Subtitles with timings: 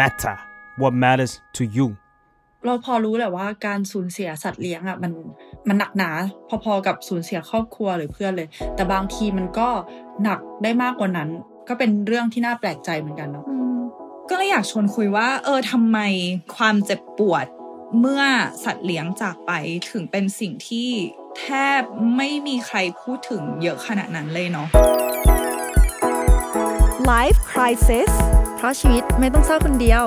[0.00, 0.36] matter
[0.80, 1.88] what matters to you
[2.64, 5.12] เราพอรู้แหละว่าการสูญเสียสัตว์เลี้ยงอะมัน
[5.68, 6.10] มันหนักหนา
[6.64, 9.68] พอๆกับสูญเสียครอบครัวหรือเพื่อนเลย แต่บางทีมันก็
[10.22, 11.28] หนักได้มากกว่านั้น
[11.68, 13.46] ก็เป็นเรื่องที่น่าแปลกใจเหมือนกันเนาะ
[14.28, 15.98] ก็เลยอยากชวนคุยว่า เออทำไม
[16.56, 17.46] ความเจ็บปวด
[18.00, 18.22] เมื่อ
[18.64, 19.52] สัตว์เลี้ยงจากไป
[19.90, 20.88] ถึงเป็นสิ่งที่
[21.38, 21.46] แท
[21.80, 21.82] บ
[22.16, 24.66] ไม่มีใครพูดถึงเยอะขนาดนั้นเลยเนาะ
[27.12, 28.12] Life Crisis
[28.58, 30.04] เพราะชีวิตไม่ต้องเศร้าคนเดียว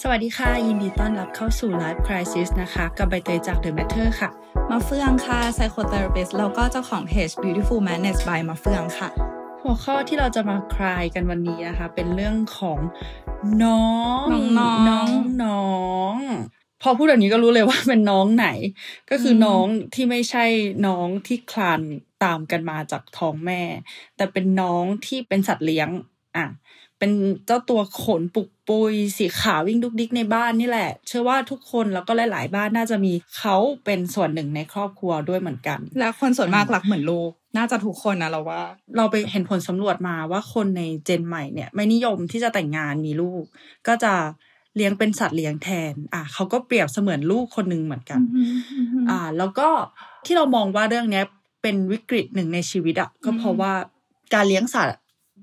[0.00, 4.30] สวัสดีค่ะ ยินดีต้อนรับเข้าสู่ Life Crisis นะคะ กับใบเตยจาก The Matter ค่ะ
[4.70, 9.08] มาเฟืองค่ะ psychotherapist แล้วก็เจ้าของเพจ Beautiful Madness by มาเฟืองค่ะ
[9.62, 12.78] หัวข้อที่เราจะมาคลายกันวันนี้นะคะ เป็นเรื่องของ
[13.64, 13.92] น้อ
[14.24, 14.26] ง
[14.58, 15.08] น้องๆน้อง
[15.44, 15.72] น้อ
[16.14, 16.16] ง
[16.82, 18.48] พอพูดแบบนี้ก็รู้เลยว่าเป็นน้องไหน
[19.10, 20.44] ก็คืออมน้องที่ไม่ใช่
[20.86, 21.80] น้องที่คลาน
[22.24, 23.62] ตามกันมาจากท้องแม่
[24.16, 25.88] แต่เป็นน้องที่เป็นสัตว์เลี้ยง
[26.36, 26.46] อะ
[26.98, 27.12] เป็น
[27.46, 38.62] เจ้าตัวขนปุกปุยสีขาววิ่งดุกดิกในบ้านนี่แหละ เชื่อว่าทุกคนแล้วก็หลาย ๆ บ้านน่าจะมีเขาเป็นส่วนหนึ่งในครอบครัวด้วยเหมือนกัน และคนส่วนมากรักเหมือนลูกน่าจะทุกคนนะเราว่า
[38.96, 43.44] เราไปเห็นผลสำรวจมาว่าคนในเจนใหม่เนี่ย ไม่นิยมที่จะแต่งงานมีลูก
[43.88, 44.14] ก็จะ
[44.76, 48.20] เลี้ยงเป็นสัตว์เลี้ยงแทน อะเขาก็เปรียบเสมือนลูกคนหนึ่งเหมือนกัน
[49.10, 49.68] อ่า แล้วก็
[50.24, 51.24] ที่เรามองว่าเรื่องเนี้ย
[51.62, 53.72] เป็นวิกฤตหนึ่งในชีวิตอะก็เพราะว่า
[54.34, 55.00] การเลี้ยงสัตว์อะ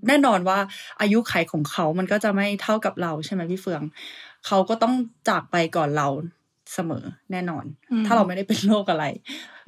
[0.07, 0.57] แน่นอนว่า
[1.01, 3.83] อายุไขของเขามันก็จะไม่เท่ากับเราใช่ไหมพี่เฟือง
[4.45, 4.93] เขาก็ต้อง
[5.29, 6.07] จากไปก่อนเรา
[6.73, 9.05] เสมอแน่นอนอืมถ้าเราไม่ได้เป็นโรคอะไร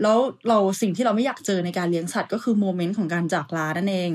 [0.01, 4.11] แล้วเราสิ่งที่เราไม่อยากเจอในการเลี้ยงสัตว์ก็คือโมเมนต์ของการจากลานั่นเอง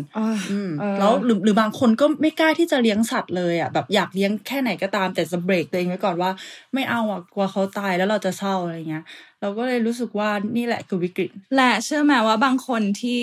[0.50, 6.30] อืมเออแล้วหรือหรือบางคนก็ไม่กล้าที่จะเลี้ยงสัตว์เลยอะแบบอยากเลี้ยงแค่ไหนก็ตามแต่จะเบรกตัวเองไว้ก่อนว่า
[6.74, 9.04] ไม่เอาอะกลัวเขาตายแล้วเราจะเศร้าอะไรเงี้ย
[9.40, 13.18] เราก็เลยรู้สึกว่านี่แหละคือวิกฤต และเชื่อไหมว่าบางคนที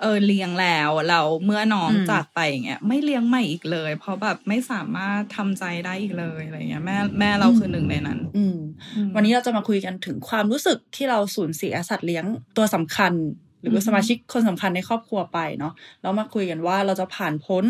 [0.00, 8.58] เออเลี้ยงแล้วเราเมื่อน้องอืมจากไปอย่างเงี้ยไม่เลี้ยงใหม่อีกเลย เพราะแบบไม่สามารถทำใจได้อีกเลยอะไรเงี้ยแม่แม่เราคือหนึ่งในนั้น อืม
[8.96, 12.24] อืมวันนี้เราจะมาคุยกันถึงความรู้สึกที่เราสูญเสียสัตว์เลี้ยง
[12.56, 13.14] ตัวสำคัญ
[13.62, 15.72] หรือว่าอือฮึสมาชิกคนสำคัญในครอบครัวไปเนาะ
[16.02, 17.64] แล้วมาคุยกันว่าเราจะผ่านพ้น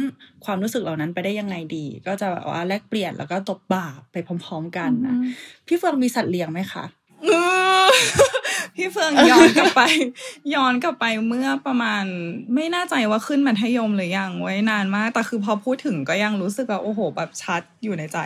[0.44, 5.14] ความรู้สึกเหล่านั้นไปได้ยังไงดี ก็จะแบบว่าแลกเปลี่ยนแล้วก็ตบบ่าไปพร้อม ๆ กันนะ
[5.66, 6.97] พี่เฟืองมีสัตว์เลี้ยงไหมคะเออ
[8.76, 9.82] พี่เฟืองย้อนกลับไป
[10.54, 12.04] ย้อนกลับไปเมื่อประมาณ
[12.54, 18.18] ไม่แน่ใจว่าขึ้นมัธยมหรือยังไว้นานมาก แต่คือพอพูดถึงก็ยังรู้สึกว่าโอ้โหแบบชัดอยู่ในใจ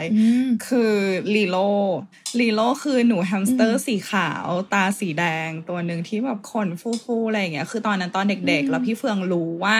[0.66, 0.94] คือ
[1.34, 1.56] ลีโล
[2.40, 6.68] ลีโลคือหนูแฮมสเตอร์สีขาวตาสีแดงตัวหนึ่งที่แบบขน
[7.04, 9.76] ฟูๆอะไรอย่างเงี้ย คือตอนนั้นตอนเด็ก ๆ แล้วพี่เฟืองรู้ว่า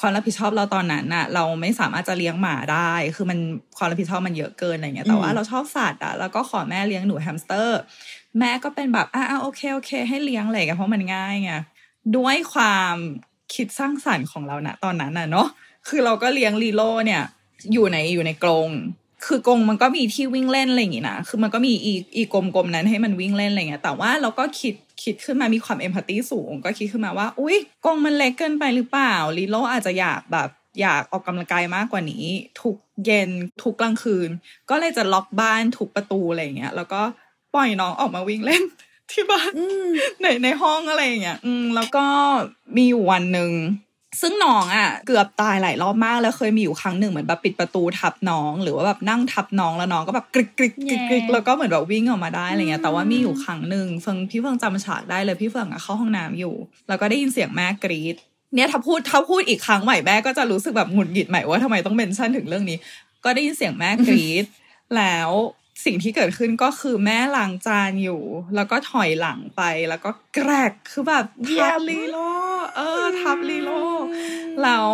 [0.00, 3.38] ความรับผิดชอบเราตอนนั้นน่ะเราไม่สามารถจะเลี้ยงหมาได้ คือมัน
[3.76, 7.80] ความรับผิดชอบมันเยอะเกินอะไรเงี้ยแต่ว่าอืมเราชอบสัตว์อะแล้วก็ขอแม่เลี้ยงหนูแฮมสเตอร์
[8.38, 11.52] แม่ก็เป็นแบบอ่าโอเคโอเค ให้เลี้ยงอะไรกันเพราะมันง่ายไง
[12.16, 12.94] ด้วยความ
[13.54, 15.48] คิดสร้างสรรค์ของเรานะตอนนั้นน่ะเนาะ
[15.88, 17.22] คือเราก็เลี้ยงลีโลเนี่ย
[17.72, 18.68] อยู่ในอยู่ในกรง
[19.26, 30.48] คือกรงมันก็มีที่วิ่งเล่นอะไรอย่างงี้นะ คือมันก็มีอีอีกลมๆนั้นให้มันวิ่งเล่นอะไรเงี้ย แต่ว่าเราก็คิดคิดขึ้นมามีความเอมพัตตีสูง ก็คิดขึ้นมาว่า อุ้ยกรงมันเล็กเกินไปหรือเปล่าลีโลอาจจะอยากแบบ
[30.80, 32.24] อยากออกกำลังกายมากกว่านี้
[32.60, 33.30] ทุกเย็น
[33.62, 34.28] ทุกกลางคืน
[34.70, 37.02] ก็เลยจะล็อกบ้านทุกประตูอะไรอย่างเงี้ย แล้วก็
[37.54, 38.62] ปล่อยน้องออกมาวิ่งเล่น
[39.10, 39.86] ที่บ้านอืม
[40.22, 42.04] ในในห้องอะไรอย่างเงี้ยอืมแล้วก็
[42.76, 43.52] มีอยู่วันหนึ่ง
[44.20, 56.54] ซึ่งน้องอะ เกือบตายหลายรอบมากแล้วเคยมีอยู่ครั้งหนึ่งเหมือนแบบปิดประตูทับน้อง หรือว่าแบบนั่งทับน้องแล้วน้องก็แบบกริกกริกกริกกริกแย่แล้วก็เหมือนแบบวิ่งออกมาได้อะไรเงี้ยแต่ว่ามีอยู่ครั้งหนึ่งเฟิงพี่เฟิงจำฉากได้เลยพี่เฟิงอะเข้าห้องน้ำอยู่
[56.88, 58.16] แล้วก็ได้ยินเสียงแม่กรี๊ด
[58.54, 62.78] เนี่ยถ้าพูดถ้าพูดอีกครั้งใหม่แม่ก็จะรู้สึกแบบหงุดหงิดใหม่ว่าทำไมต้อง mention ถึงเรื่องนี้
[63.24, 64.44] ก็ได้ยินเสียงแม่กรี๊ด
[64.96, 65.30] แล้ว
[65.84, 68.22] สิ่งที่เกิดขึ้นก็คือแม่ล้างจานอยู่
[68.54, 72.16] แล้วก็ถอยหลังไปแล้วก็แกรกคือแบบเหยียบทับลีโล
[72.76, 73.70] เออ ทับลีโล
[74.62, 74.88] แล้ว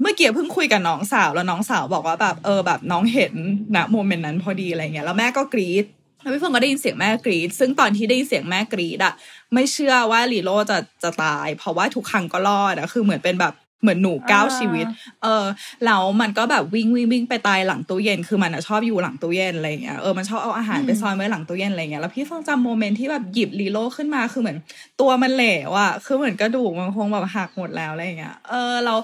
[0.00, 3.34] เมื่อกี้เพิ่งคุยกับน้องสาวแล้วน้องสาวบอกว่าแบบเออแบบน้องเห็น
[3.76, 5.84] นะ moment นั้นพอดีอะไรเงี้ยแล้วแม่ก็กรี๊ด
[6.20, 9.14] แล้วพี่เฟิงก็ได้ยินเสียงแม่กรี๊ดซึ่งตอนที่ได้ยินเสียงแม่กรี๊ดอะ
[9.54, 13.54] ไม่เชื่อว่าลีโลจะจะตาย เพราะว่าทุกครั้งก็รอดอะคือเหมือนเป็นแบบ
[13.84, 14.86] เหมือนหนูก้าวอ่าชีวิต
[15.22, 15.44] เออ
[15.84, 24.58] แล้วมันก็แบบวิ่งวิ่งวิ่งไปตายหลังตู้เย็นคือมันอะชอบอยู่หลังตู้เย็นอะไรเงี้ยเออมันชอบเอาอาหารไปซ่อนไว้หลังตู้เย็นอะไรเงี้ยแล้วพี่เฟังจำโมเมนต์ที่แบบหยิบลีโลขึ้นมาคือเหมือน
[25.00, 28.94] ตัวมันเหลวอะคือเหมือนกระดูกมันคงแบบหักหมดแล้วอะไรเงี้ยเออเรา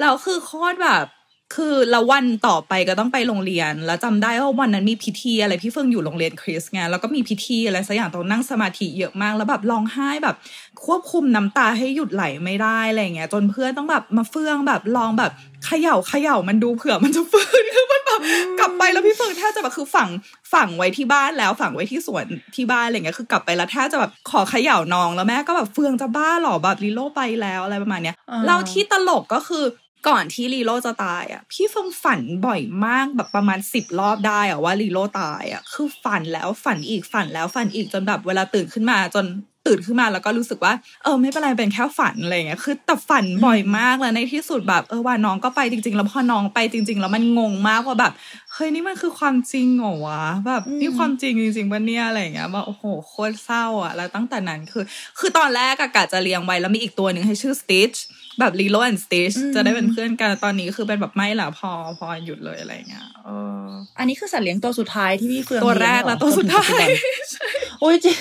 [0.00, 1.04] เราคือโคตรแบบ
[1.54, 10.36] คือแล้ววันต่อไปก็ต้องไปโรงเรียน แล้วจำได้ว่าวันนั้นมีพิธีอะไรพี่เฟิงอยู่โรงเรียนคริสไงแล้วก็มีพิธีอะไรสักอย่างต้องนั่งสมาธิเยอะมากแล้วแบบร้องไห้แบบ
[10.84, 15.32] ควบคุมน้ำตาให้หยุดไหลไม่ได้อะไรอย่างเงี้ยจนเพื่อนต้องแบบมาเฟื่องแบบลองแบบ
[15.66, 18.20] เขย่าเขย่ามันดูเผื่อมันจะฟื้นคือมันแบบ
[18.58, 20.08] กลับไปแล้วพี่เฟิงแทบจะแบบคือฝัง
[20.52, 29.64] ฝังไว้ที่บ้านแล้วฝังไว้ที่สวนที่บ้านอะไรเงี้ยคือกลับไปแล้วแทบจะแบบขอเขย่าน้องแล้วแม่ก็แบบเฟืองจะบ้าเหรอแบบลิโลไปแล้วอะไรประมาณเนี้ยอ่าเราที่ตลกก็คือ
[30.08, 39.26] ก่อนที่ลีโลจะตายอะ พี่เฟิงฝันบ่อยมากแบบประมาณสิบรอบได้อะว่าลีโลตายอะ คือฝันแล้วฝันอีกฝันแล้วฝันอีกจนแบบเวลาตื่นขึ้นมาจน
[39.66, 40.72] ตื่นขึ้นมาแล้วก็รู้สึกว่า
[41.02, 48.12] เออไม่เป็นไรเป็นแค่ฝันอะไรเงี้ยคือแต่ฝันบ่อยมากแล้วในที่สุดแบบเออว่าน้องก็ไปจริง ๆ แล้วพอน้องไปจริง ๆ แล้วมันงงมากว่าแบบ
[48.52, 54.84] เฮ้ยนี่มันคือความจริงเหรอวะแบบนี่ความจริงจริงๆปะเนี่ยอะไรเงี้ยว่าโอ้โหโคตรเศร้าอะแล้วตั้งแต่นั้นคือ
[55.18, 57.98] คือตอนแรกอะกะจะเลี้ยงไว้แล้วมีอีกตัวหนึ่งให้ชื่อ Stitch
[58.40, 63.30] แบบ Lilo and Stitch จะได้เป็นเพื่อนกันตอนนี้คือเป็นแบบไม่ละพอพอหยุดเลยอะไรเงี้ยเอ
[63.62, 63.66] อ
[63.98, 68.16] อันนี้คือสัตว์เลี้ยงตัวสุดท้ายที่พี่เฟืองตัวแรกเยงเหอและตัวสุดท้ายจนถึงปัจจุบันโอ้ยจริง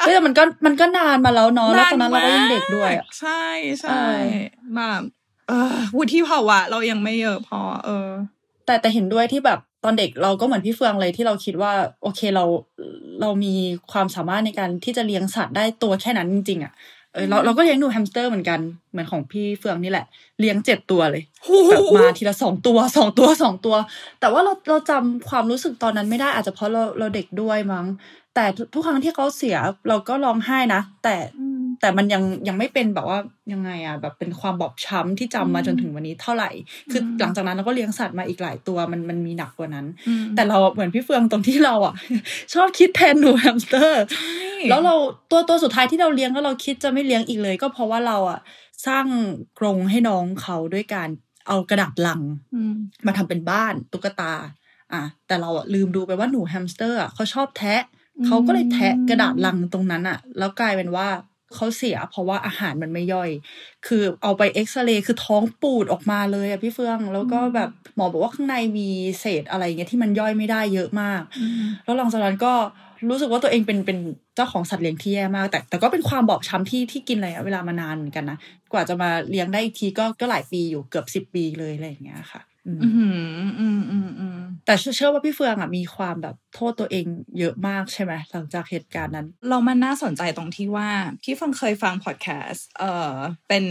[0.00, 3.44] เฮ้ยแต่มันก็มันก็นานมาแล้วเนาะแล้วตอนนั้นเราก็ยังเด็กด้วยอะใช่
[3.80, 3.94] ใช่เอ
[4.32, 4.36] อ
[4.74, 5.02] แบบ
[5.48, 8.08] เออวุฒิภาวะเรายังไม่เยอะพอ เออ
[8.66, 11.72] แต่แต่เห็นด้วยที่แบบตอนเด็กเราก็เหมือนพี่เฟืองเลยที่เราคิดว่า
[12.02, 12.44] โอเคเรา
[13.20, 13.54] เรามี
[13.92, 16.72] ความสามารถในการที่จะเลี้ยงสัตว์ได้ตัวแค่นั้นจริงๆอะ
[17.16, 18.60] เออเราเราก็เลี้ยงดูแฮมสเตอร์เหมือนกัน
[18.90, 20.04] เหมือนของพี่เฟืองนี่แหละ
[20.38, 21.22] เลี้ยงเจ็ดตัวเลย
[21.68, 23.76] แบบมาทีละสองตัวสองตัวสองตัว
[24.20, 27.86] แต่ว่าเราเราจำความรู้สึกตอนนั้นไม่ได้อาจจะเพราะเราเราเด็กด้วยมั้ง
[28.34, 29.56] แต่ทุกทุกครั้งที่เขาเสีย
[29.88, 31.16] เราก็ร้องไห้นะแต่
[31.80, 33.18] แต่มันยังยังไม่เป็นแบบว่า
[33.52, 36.50] ยังไงอะแบบเป็นความบอบช้ำที่จำมาจนถึงวันนี้เท่าไหร่
[36.90, 41.94] คือหลังจากนั้นเราก็เลี้ยงสัตว์มาอีกหลายตัวมันมันมีหนักกว่านั้นอืมแต่เราเหมือนพี่เฟืองตรงที่เราอะ
[42.54, 44.04] ชอบคิดแทนหนูแฮมสเตอร์
[44.68, 44.94] แล้วเรา
[45.30, 48.40] ตัวตัวสุดท้ายที่เราเลี้ยงแล้วเราคิดจะไม่เลี้ยงอีกเลย ก็เพราะว่าเราอะ
[48.86, 49.06] สร้าง
[49.58, 51.08] กรงให้น้องเขาด้วยการ
[51.46, 52.20] เอากระดาษลัง
[52.54, 52.74] อืม
[53.06, 54.32] มาทำเป็นบ้านตุ๊กตา
[54.92, 57.82] อะแต่เราอะลืมดูไปว่าหนูแฮมสเตอร์อะเขาชอบแทะ
[58.18, 61.08] อืมเขาก็เลยแทะกระดาษลังตรงนั้นอะแล้วกลายเป็นว่า
[61.54, 63.30] เขาเสียเพราะว่าอาหารมันไม่ย่อย
[63.86, 68.88] คือเอาไปเอ็กซเรย์คือท้องปูดออกมาเลยอะพี่เฟืองแล้วก็แบบหมอบอกว่าข้างในมี
[69.20, 71.22] เศษอะไรเงี้ยที่มันย่อยไม่ได้เยอะมาก
[71.84, 72.54] แล้วหลังจากนั้นก็
[73.10, 73.98] รู้สึกว่าตัวเองเป็นเป็น
[74.36, 78.38] เจ้าของสัตว์เลี้ยงที่แย่มาก แต่แต่ก็เป็นความบอบช้ำที่ที่กินระยะเวลามานานเหมือนกันนะ
[78.72, 83.04] กว่าจะมาเลี้ยงได้อีกทีก็ก็หลายปีอยู่เกือบสิบปีเลยอะไรอย่างเงี้ยค่ะ อืมอื
[83.48, 84.35] มอืมอืมอืม
[84.66, 87.06] แต่เชื่อว่าพี่เฟืองอะมีความแบบโทษตัวเอง
[87.38, 90.88] เยอะมากใช่ไหมหลังจากเหตุการณ์นั้น เรามันน่าสนใจตรงที่ว่า
[91.22, 93.14] พี่เฟังเคยฟังพอดแคสต์เอ่อ
[93.48, 93.64] เป็น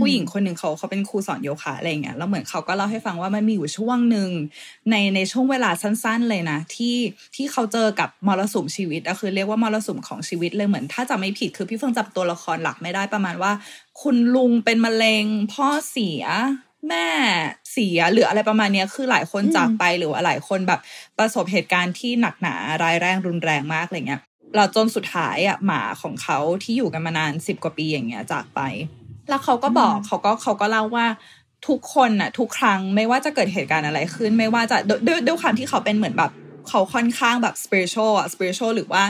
[0.00, 4.30] ผู้หญิงคนหนึ่งเขาเขาเป็นครูสอนโยคะอะไรเงี้ยแล้วเหมือนเขาก็เล่าให้ฟังว่ามันมีอยู่ช่วงหนึ่ง
[4.90, 6.96] ในในช่วงเวลาสั้น ๆ เลยนะ ที่
[7.36, 13.52] ที่เขาเจอกับมรสุมชีวิตอะคือเรียกว่ามรสุมของชีวิตเลยเหมือน ถ้าจะไม่ผิดคือพี่เฟิงจับตัวละครหลักไม่ได้ประมาณว่า
[14.02, 16.24] คุณลุงเป็นมะเร็งพ่อเสีย
[16.88, 17.06] แม่
[17.72, 20.80] เสียหรืออะไรประมาณเนี้ยคือหลายคนจากไปหรือว่าหลายคนแบบ
[21.18, 24.20] ประสบเหตุการณ์ที่หนักหนาร้ายแรงรุนแรงมากอะไรเงี้ย
[24.56, 28.60] เราจนสุดท้ายอะหมาของเขาที่อยู่กันมานานสิบกว่าปีอย่างเงี้ยจากไป
[29.28, 31.06] แล้วเขาก็บอกเขาก็เขาก็เล่าว่า
[31.68, 36.30] ทุกคนน่ะ ทุกครั้งไม่ว่าจะเกิดเหตุการณ์อะไรขึ้น ไม่ว่าจะด้วยด้วยด้วยความที่เขาเป็นเหมือนแบบ
[36.68, 39.02] เขาค่อนข้างแบบ spiritual อะ spiritual หรือว่า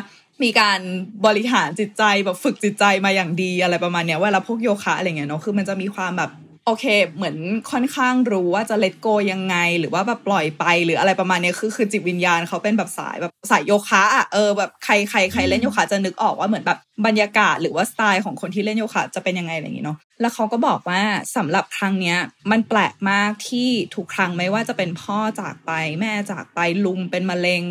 [0.42, 0.80] มีการ
[1.26, 6.30] บริหารจิตใจแบบฝึกจิตใจมาอย่างดีอะไรประมาณเนี้ยเวลาพวกโยคะอะไรเงี้ยเนาะคือมันจะมีความแบบ
[6.68, 6.86] โอเค
[7.16, 7.36] เหมือน
[7.70, 21.02] ค่อนข้างรู้ว่าจะเล t โกยังไง หรือว่าแบบปล่อยไปหรืออะไรประมาณนี้คือคือจิตวิญญาณเขาเป็นแบบสายแบบสายโยคะอะเออแบบใครใครใครเล่นโยคะจะนึกออกว่าเหมือนแบบบรรยากาศหรือว่าสไตล์ของคนที่เล่นโยคะจะเป็นยังไงอะไรอย่างงี้เนาะแล้วเขาก็บอกว่า
[21.36, 22.18] สำหรับครั้งเนี้ย
[22.50, 27.62] มันแปลกมากที่ทุกครั้งไม่ว่าจะเป็นพ่อจากไปแม่จากไปลุงเป็นมะเร็ง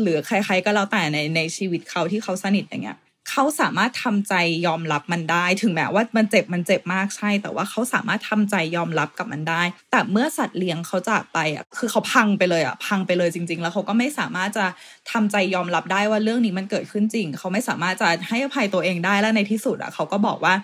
[0.00, 2.98] หรือใคร ๆก็แล้วแต่ในในชีวิตเขาที่เขาสนิทอย่างเงี้ย
[3.30, 4.34] เขาสามารถทำใจ
[4.66, 14.66] ยอมรับมันได้ ถึงแม้ว่ามันเจ็บมันเจ็บมากใช่ แต่ว่าเขาสามารถทำใจยอมรับกับมันได้ แต่เมื่อสัตว์เลี้ยงเขาจากไปอะคือเขาพังไปเลยอะพังไปเลยจริง ๆ แล้วเขาก็ไม่สามารถจะ
[15.12, 20.54] ทำใจยอมรับได้ว่าเรื่องนี้มันเกิดขึ้นจริง เขาไม่สามารถจะให้อภัยตัวเองได้และในที่สุดอะเขาก็บอกว่า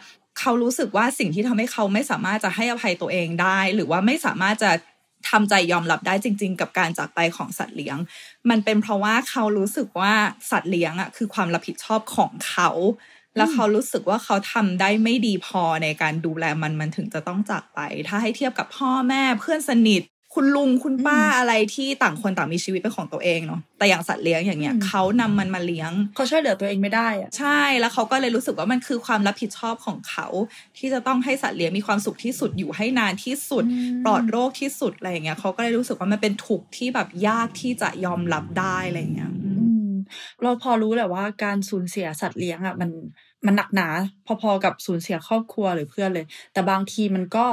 [0.41, 4.71] เขารู้สึกว่าสิ่งที่ทำให้เขาไม่สามารถจะให้อภัยตัวเองได้ หรือว่าไม่สามารถจะ
[5.31, 7.97] ทำใจยอมรับได้จริง ๆ กับการจากไปของสัตว์เลี้ยง
[8.51, 10.15] มันเป็นเพราะว่าเขารู้สึกว่า
[10.51, 12.71] สัตว์เลี้ยงอะคือความรับผิดชอบของเขา
[13.37, 20.03] แล้วเขารู้สึกว่าเขาทำได้ไม่ดีพอในการดูแลมันมันถึงจะต้องจากไป ถ้าให้เทียบกับพ่อแม่เพื่อนสนิท
[20.35, 30.27] คุณลุงคุณป้าอะไรที่ต่างคนต่างมีชีวิตเป็นของตัวเองเนาะแต่อย่างสัตว์เลี้ยงอย่างเงี้ยอืมเขานำมันมาเลี้ยงเขาช่วยเหลือตัวเองไม่ได้อะใช่แล้วเขาก็เลยรู้สึกว่ามันคือความรับผิดชอบของเขา
[30.79, 33.65] ที่จะต้องให้สัตว์เลี้ยงมีความสุขที่สุดอยู่ให้นานที่สุด
[34.05, 39.93] ปลอดโรคที่สุดอะไรอย่างเงี้ยเขาก็เลยรู้สึกว่ามันเป็นทุกข์ที่แบบยากที่จะยอมรับได้อะไรอย่างเงี้ยอืมอืม
[40.43, 42.91] เราพอรู้แหละว่าการสูญเสียสัตว์เลี้ยงอะมัน
[43.47, 43.89] มันหนักหนา
[44.43, 47.47] พอๆกับสูญเสียครอบครัวหรือเพื่อนเลย แต่บางทีมันก็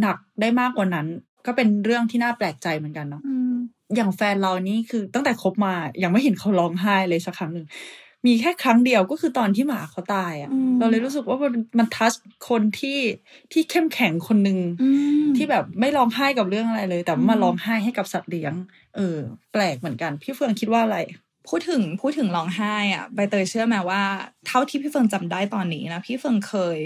[0.00, 1.06] หนักได้มากกว่านั้น
[1.46, 3.22] ก็เป็นเรื่องที่น่าแปลกใจเหมือนกันเนาะ
[3.96, 7.66] อย่างแฟนเรานี่คือตั้งแต่คบมายังไม่เห็นเขาร้องไห้เลยสักครั้งหนึ่ง
[8.26, 12.12] มีแค่ครั้งเดียวก็คือตอนที่หมาเขาตายอะอืมเราเลยรู้สึกว่ามันมันทัช
[12.48, 12.98] คนที่
[13.52, 14.58] ที่เข้มแข็งคนหนึ่ง
[15.36, 18.52] ที่แบบไม่ร้องไห้กับเรื่องอะไรเลย แต่ว่ามาร้องไห้ให้กับสัตว์เลี้ยง
[18.96, 19.18] เออ
[19.52, 20.98] แปลกเหมือนกัน พี่เฟืองคิดว่าอะไร
[21.48, 24.02] พูดถึงพูดถึงร้องไห้อะใบเตยเชื่อไหมว่า
[24.46, 26.78] เท่าที่พี่เฟิงจำได้ตอนนี้นะพี่เฟิงเคย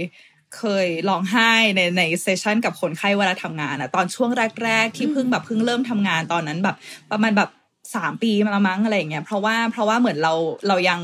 [0.56, 4.30] เคยร้องไห้ในในเซสชันกับคนไข้เวลาทำงานอะตอนช่วง
[4.64, 6.76] แรก ๆ ที่เพิ่งแบบเพิ่งเริ่มทำงานตอนนั้นแบบ
[7.10, 7.50] ประมาณแบบ
[7.94, 10.32] สามปีมาละมั้งอะไรอย่างเงี้ยเพราะว่าเพราะว่าเหมือนเรา
[10.68, 11.00] เรายัง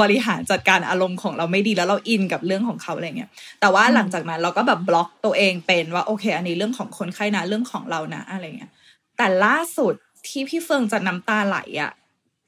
[0.00, 8.70] บริหารจัดการอารมณ์ของเราไม่ดีแล้วเราอินกับเรื่องของเขาอะไรเงี้ย แต่ว่าหลังจากนั้นเราก็แบบบล็อกตัวเองเป็นว่าโอเค อันนี้เรื่องของคนไข้นะเรื่องของเรานะอะไรเงี้ย
[9.16, 9.94] แต่ล่าสุด
[10.28, 11.92] ที่พี่เฟิงจะน้ำตาไหลอะ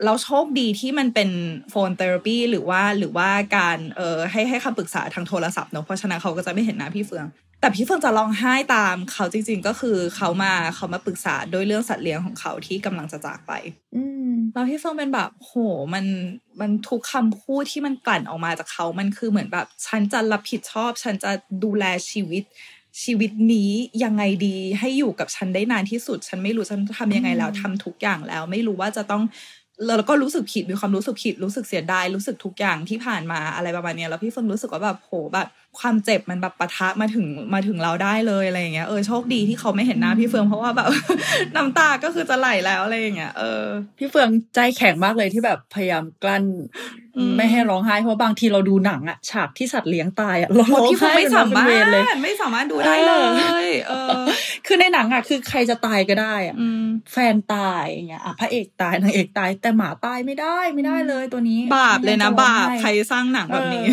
[0.04, 1.30] เราโชคดีที่มันเป็น
[1.70, 7.26] โฟนเทอราปีหรือว่าหรือว่าการเอ่อให้ให้คำปรึกษาทางโทรศัพท์เนอะเพราะฉะนั้นเขาก็จะไม่เห็นหน้าพี่เฟือง
[7.60, 13.52] แต่พี่เฟืองจะร้องไห้ตามเขาจริง ๆ ก็คือเขามาเขามาปรึกษาด้วยเรื่องสัตว์เลี้ยงของเขาที่กำลังจะจากไป
[13.96, 15.52] อืมแล้วพี่เฟิงเป็นแบบโห
[15.94, 16.04] มัน
[16.60, 21.30] มันทุกคำพูดที่มันกลั่นออกมาจากเขา มันคือเหมือนแบบฉันจะรับผิดชอบ ฉันจะ
[21.64, 22.44] ดูแลชีวิต
[23.02, 23.70] ชีวิตนี้
[24.04, 29.22] ยังไงดีให้อยู่กับฉันได้นานที่สุด ฉันไม่รู้ฉันทำยังไงแล้วทำทุกอย่างแล้ว ไม่รู้ว่าจะต้อง
[29.86, 35.48] แล้วก็รู้สึกผิดมีความรู้สึกผิดรู้สึกเสียดายรู้สึกทุกอย่างที่ผ่านมาอะไรประมาณนี้แล้วพี่เฟิงรู้สึกว่าแบบโหแบบ
[35.80, 40.88] ความเจ็บมันแบบปะทะมาถึงมาถึงเราได้เลยอะไรอย่างเงี้ยเออโชคดีที่เขาไม่เห็นหน้าพี่เฟืองเพราะว่าแบบ
[41.56, 43.64] น้ำตาก็คือจะไหลแล้วอะไรอย่างเงี้ยเออ
[43.98, 46.44] พี่เฟืองใจแข็งมากเลยที่แบบพยายามกลั้น
[47.18, 53.14] อืมไม่ให้ร้องไห้เพราะบางทีเราดูหนังอะฉากที่สัตว์เลี้ยงตายอะเราร้องพี่เฟิงไห้ไม่สามารเป็นเวรเลยถไม่สามารถดูได้เล
[53.64, 54.22] ยเออ
[54.66, 63.84] คือในหนังอะคือใครจะตายก็ได้อะอืมแฟนตายอย่างเงี้ยอะพระเอกตายนางเอกตาย แต่หมาตายไม่ได้ไม่ได้เลยตัวนี้ บาปเลยนะไม่งั้จบาปองไห้ใครสร้างหนังแบบนี้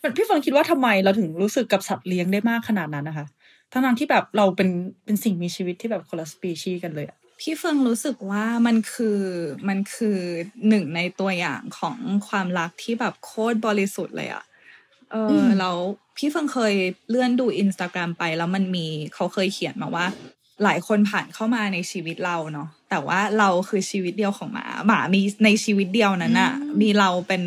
[0.00, 3.26] เออพี่เฟิงคิดว่าทำไมเราถึงรู้สึกกับสัตว์เลี้ยงได้มากขนาดนั้นนะคะ
[3.72, 4.68] ทั้งนั้นที่แบบเราเป็น
[5.04, 9.20] เป็นสิ่งมีชีวิตที่แบบคนละสปีชีส์กันเลยอะพี่เฟิงรู้สึกว่ามันคือ
[9.68, 10.18] มันคือ
[10.68, 11.96] หนึ่งในตัวอย่างของ
[12.28, 14.44] ความรักที่แบบโคตรบริสุทธิ์เลยอะ
[15.10, 15.76] เอออมแล้ว
[16.16, 16.74] พี่เฟิงเคย
[17.08, 20.06] เลื่อนดูอินสตาแกรมไปแล้วมันมีเขาเคยเขียนมาว่า
[20.64, 27.42] หลายคนผ่านเข้ามาในชีวิตเราเนาะแต่ว่าเราคือชีวิตเดียวของหมา หมามีในชีวิตเดียวนั้นอะมีเราเป็น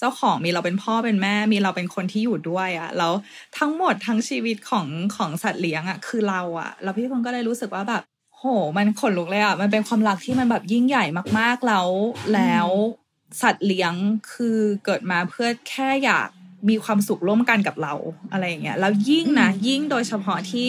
[0.00, 3.12] เจ้าของมีเราเป็นพ่อเป็นแม่ มีเราเป็นคนที่อยู่ด้วยอะแล้ว
[3.58, 8.02] ทั้งหมดทั้งชีวิตของของสัตว์เลี้ยงอะคือเราอะแล้วพี่เฟิงก็เลยรู้สึกว่าแบบ
[8.36, 8.44] โห
[8.76, 11.04] มันขนลุกเลยอะมันเป็นความรักที่มันแบบยิ่งใหญ่
[11.38, 11.88] มากๆแล้ว
[12.34, 12.68] แล้ว
[13.42, 13.94] สัตว์เลี้ยง
[14.32, 16.28] คือเกิดมาเพื่อแค่อยาก
[16.68, 17.94] มีความสุขร่วมกันกับเรา
[18.32, 20.66] อะไรอย่างเงี้ยแล้วยิ่งนะยิ่งโดยเฉพาะที่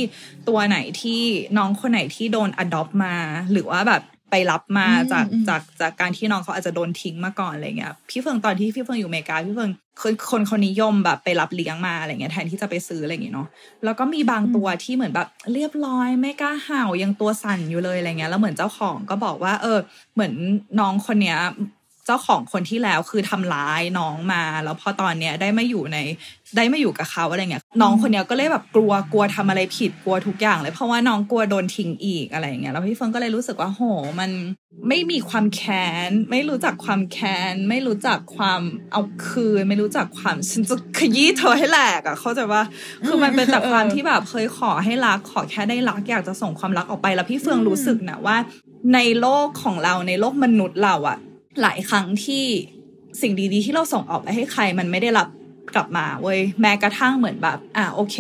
[0.47, 1.21] ตัวไหนที่
[1.57, 3.15] น้องคนไหนที่โดน adopt มา
[3.51, 13.47] หรือว่าแบบไปรับมาอืมจากอืมจากจากการที่น้องเขาอาจจะโดนทิ้งมาก่อนอะไรเงี้ยพี่เฟิงตอนที่พี่เฟิงอยู่อเมริกาพี่เฟิงคนคนคนนิยมแบบไปรับเลี้ยงมาอะไรเงี้ยแทนที่จะไปซื้ออะไรอย่างเงี้ยเนาะ
[13.83, 19.79] แล้วก็มีบางตัวที่เหมือนแบบเรียบร้อยไม่กล้าเห่ายังตัวสั่นอยู่เลยอะไรเงี้ยแล้วเหมือนเจ้าของก็บอกว่า เออ
[20.13, 20.33] เหมือน
[20.79, 21.37] น้องคนเนี้ย
[22.07, 25.97] เจ้าของคนที่แล้วคือทำร้ายน้องมา แล้วพอตอนเนี้ยได้มาอยู่ใน
[26.57, 33.81] ได้มาอยู่กับเขาอะไรเงี้ยน้องคนเนี้ยก็เลยแบบกลัวกลัวทำอะไรผิดกลัวทุกอย่างเลย เพราะว่าน้องกลัวโดนทิ้งอีกอะไรเงี้ยแล้วพี่เฟิงก็เลยรู้สึกว่าโห
[34.19, 34.31] มัน
[34.87, 38.61] ไม่มีความแค้น ไม่รู้จักความแค้น ไม่รู้จักความ
[38.91, 42.61] เอาคืน ไม่รู้จักความฉันจะขยี้เธอให้แหลกอะเข้าใจว่า
[43.07, 48.37] คือมันเป็นแต่ความที่แบบเคยขอให้รักขอแค่ได้รักอยากจะส่งความรักออกไปแล้วพี่เฟืองรู้สึกนะว่า
[48.93, 51.17] ในโลกของเราในโลกมนุษย์เราอะ
[51.61, 52.43] หลายครั้งที่
[53.21, 55.27] สิ่งดีๆ ที่เราส่งออกไปให้ใครมันไม่ได้รับ
[55.75, 58.17] กลับมาเว้ยแม้กระทั่งเหมือนแบบ อะโอเค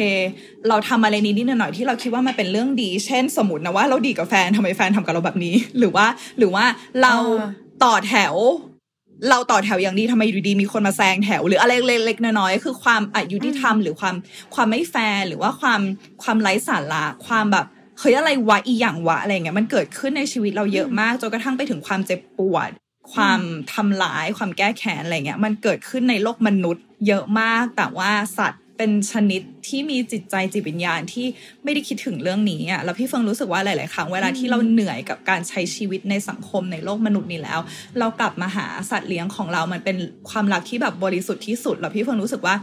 [0.67, 6.05] เราทำอะไรนิดๆหน่อยๆที่เราคิดว่ามันเป็นเรื่องดี เช่น สมมตินะว่าเราดีกับแฟนทำไมแฟนทำกับเราแบบนี้ หรือว่า
[6.37, 6.65] หรือว่า
[7.01, 7.49] เราอ่า
[7.83, 8.35] ต่อแถว
[9.29, 11.73] เราต่อแถวอย่างดีทำไมอยู่ดีๆมีคนมาแซงแถว หรืออะไร
[12.05, 14.15] เล็กๆน้อยๆคือความอายุที่ทำหรือความ
[14.53, 15.81] ความไม่แฟร์หรือว่าความ
[16.23, 17.65] ความไร้สาระความแบบ
[17.99, 22.69] เฮ้ยอะไรวะอีอย่างวะอะไรเงี้ยมันเกิดขึ้นในชีวิตเราเยอะมากจนกระทั่งไปถึงความเจ็บปวด
[23.13, 23.41] ความ
[23.73, 31.25] ทำร้ายความแก้แค้นอะไรเงี้ยมันเกิดขึ้นในโลกมนุษย์ เยอะมากแต่ว่าสัตว์ เป็นชนิดที่มีจิตใจจิตวิญญาณที่
[31.63, 37.59] ไม่ได้คิดถึงเรื่องนี้อะแล้วพี่เฟิงรู้สึกว่าหลาย ๆ ครั้งเวลาที่เราเหนื่อยกับการใช้ชีวิตในสังคมในโลกมนุษย์นี้แล้ว
[37.99, 39.97] เรากลับมาหาสัตว์เลี้ยงของเรามันเป็น
[40.29, 42.55] ความรักที่แบบบริสุทธิ์ที่สุด แล้วพี่เฟิงรู้สึกว่า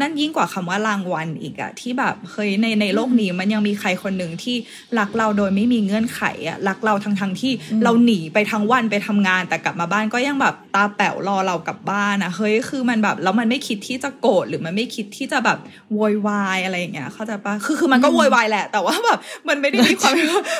[0.00, 4.56] นั่นยิ่งกว่าคำว่ารางวัลอีกอะที่แบบเฮ้ยในในโลกนี้มันยังมีใครคนหนึ่งที่
[4.98, 7.52] รักเราโดยไม่มีเงื่อนไขอะรักเราทั้งทั้งๆที่
[7.84, 15.58] เราหนีไปทั้งวันไปทำงาน แต่กลับมาบ้านก็ยังแบบตาแป๋วรอเรากลับบ้านอะเฮ้ยคือมันแบบแล้วมันไม่คิดที่จะโกรธหรือมันไม่คิดที่จะแบบ
[15.94, 20.14] โวยวายอะไรอย่างเงี้ยเข้าใจปะคือคือมันก็โวยวายแหละ แต่ว่าแบบมันไม่ได้มีความ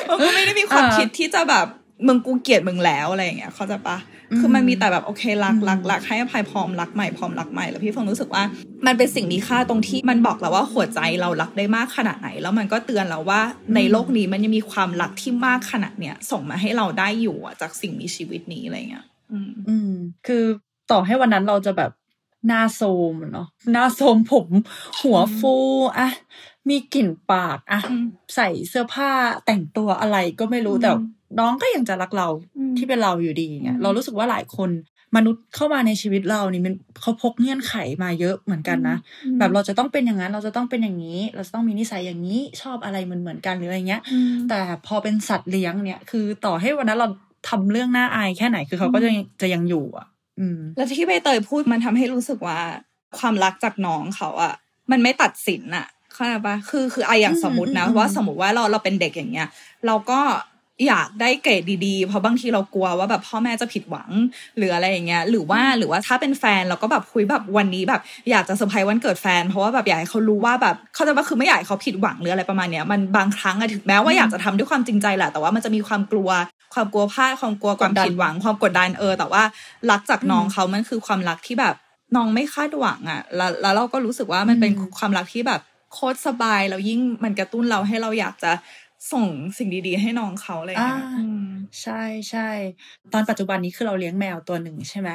[0.09, 1.65] มันก็ไม่ได้มีความอ่าคิดที่จะแบบ
[2.07, 3.97] มึงกูเกลียดมึงแล้วอะไรอย่างเงี้ยเข้าใจปะ
[4.39, 8.43] คือมันมีแต่แบบโอเครักรักรักให้อภัยพร้อมรักใหม่พร้อมรักใหม่แล้วพี่เฟงรู้สึกว่า
[8.85, 13.41] มันเป็นสิ่งมีค่าตรงที่มันบอกเราว่าหัวใจเรารักได้มากขนาดไหน แล้วมันก็เตือนเราว่า
[13.75, 19.91] ในโลกนี้มันยังมีความรักที่มากขนาดเนี้ยส่งมาให้เราได้อยู่อะจากสิ่งมีชีวิตนี้อะไรเงี้ยอืมอืม
[20.27, 20.43] คือ
[20.91, 21.91] ต่อให้วันนั้นเราจะแบบ
[22.47, 22.81] หน้าโซ
[23.11, 24.47] มอะเนาะหน้าโซมผม
[25.01, 25.55] หัวฟู
[25.97, 26.09] อะ
[26.69, 28.05] มีกลิ่นปากอะอืม
[28.35, 29.11] ใส่เสื้อผ้า
[29.45, 30.91] แต่งตัวอะไรก็ไม่รู้อืมแต่
[31.39, 34.69] น้องก็ยังจะรักเราอืมที่เป็นเราอยู่ดีเงี้อืยมเรารู้สึกว่าหลายคน
[35.17, 47.07] มนุษย์เข้ามาในชีวิตเรานี่มันเขาพกเงื่อนไขมาเยอะเหมือนกันนะอืมแบบเราจะต้องเป็นอย่างนั้นเราจะต้องเป็นอย่างนี้ เราจะต้องมีนิสัยอย่างนี้ชอบอะไรเหมือนเหมือนๆกันหรืออะไรเงี้ยอืมแต่พอเป็นสัตว์เลี้ยงเนี่ย คือต่อให้วันนั้นเรา
[47.49, 50.10] ทำเรื่องน่าอายแค่ไหนคือเขาก็จะยังจะยังอยู่อะอืม
[50.75, 52.59] แล้วที่ใบเตยพูดมันทำให้รู้สึกว่า
[53.17, 54.53] ความรักจากน้องเขาอะ
[54.91, 59.47] มันไม่ตัดสินอะเข้าใจปะคือคือไอะอย่างอืมสมมตินะอืมว่าสมมติว่าเราเราเป็นเด็กอย่างเงี้ย
[59.85, 60.19] เราก็
[60.87, 64.09] อยากได้เกรดดีๆ เพราะบางทีเรากลัวว่าแบบพ่อแม่จะผิดหวัง
[64.57, 76.29] หรืออะไรอย่างเงี้ย หรือว่าหรือว่าถ้าเป็นแฟนเราก็แบบคุยแบบวันนี้แบบ อยากจะเซอร์ไพรส์วันเกิดแฟน เพราะว่าแบบอยากให้เขารู้ว่าแบบเขาใจะว่าคือไม่อยากให้เขาผิดหวังหรืออะไรประมาณเนี้ยมันบางครั้งอะถึงแม้ว่าอยากจะทำด้วยความจริงใจแหละแต่ว่ามันจะมีความกลัว
[76.73, 79.43] ความกลัวพลาดความกลัวความกดดันผิดหวัง ความกดดันเออ แต่ว่า
[79.91, 81.75] รักจากน้องเขามันคือความรักที่แบบ
[82.15, 85.61] น้องไม่คาดหวังอะแล้วแล้วเราก็รู้สึกว่ามันเป็นอืมความรักที่แบบ
[85.93, 88.51] โคตรสบายแล้วยิ่งมันกระตุ้นเราให้เราอยากจะ
[89.11, 89.27] ส่ง
[89.57, 91.47] สิ่งดีๆ ให้น้องเขาอะไรอย่างเงี้ยอ่าอืม
[91.81, 92.49] ใช่ใช่
[93.13, 95.09] ตอนปัจจุบันนี้คือเราเลี้ยงแมวตัวหนึ่งใช่ไหม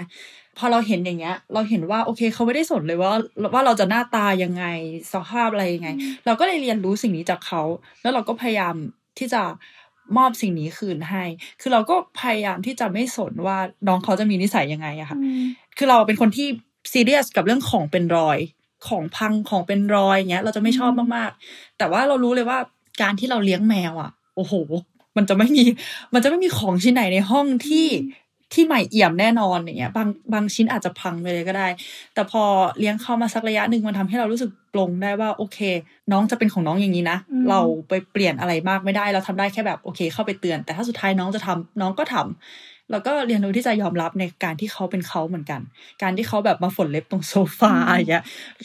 [0.59, 3.13] พอเราเห็นอย่างเงี้ย เราเห็นว่าโอเคเขาไม่ได้สนเลยว่า
[3.55, 4.65] ว่าเราจะหน้าตายังไง
[5.13, 5.89] สภาพอะไรยังไง
[6.27, 7.63] เราก็เลยเรียนรู้สิ่งนี้จากเขา
[8.03, 8.75] แล้วเราก็พยายาม
[9.19, 9.43] ที่จะ
[10.17, 11.25] มอบสิ่งนี้คืนให้
[11.61, 15.19] คือเราก็พยายามที่จะไม่สนว่าน้องเขาจะมีนิสัยยังไงอะค่ะ
[15.77, 16.49] คือเราเป็นคนที่
[16.93, 18.39] ซีเรียสกับเรื่องของเป็นรอย
[18.89, 22.59] ของพังของเป็นรอยอย่างเงี้ย เราจะไม่ชอบมากๆ แต่ว่าเรารู้เลยว่า
[23.01, 24.55] การที่เราเลี้ยงแมวอะ โอ้โห
[25.17, 25.65] มันจะไม่มี
[26.15, 27.87] มันจะไม่มีของชิ้นไหนในห้องที่
[28.55, 31.69] ที่ใหม่เอี่ยมแน่นอนอย่างเงี้ยบางบางชิ้นอาจจะพังไปเลยก็ได้
[32.15, 32.43] แต่พอ
[32.79, 35.59] เลี้ยงเข้ามาสักระยะหนึ่งมันทำให้เรารู้สึกปลงได้ว่า โอเค
[36.13, 45.61] น้องจะเป็นของน้องอย่างนี้นะอืมเราไปเปลี่ยนอะไรมากไม่ได้ เราทำได้แค่แบบโอเค เข้าไปเตือน แต่ถ้าสุดท้ายน้องจะทำน้องก็ทำแล้วก็เรียนรู้ที่จะยอมรับในการที่เขาเป็นเขาเหมือนกัน
[46.03, 48.25] การที่เขาแบบมาฝนเล็บตรงโซฟาอืมอย่างเงี้ย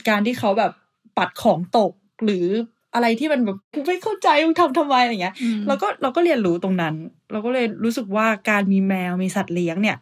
[0.09, 0.71] การที่เขาแบบ
[1.17, 1.91] ปัดของตก
[2.25, 2.47] หรือ
[2.93, 6.93] อะไรที่มันแบบกูไม่เข้าใจมึงทำทำไมอะไรเงี้ยอืมเราก็เราก็เรียนรู้ตรงนั้น
[7.31, 9.97] เราก็เลยรู้สึกว่าการมีแมวมีสัตว์เลี้ยงเนี่ย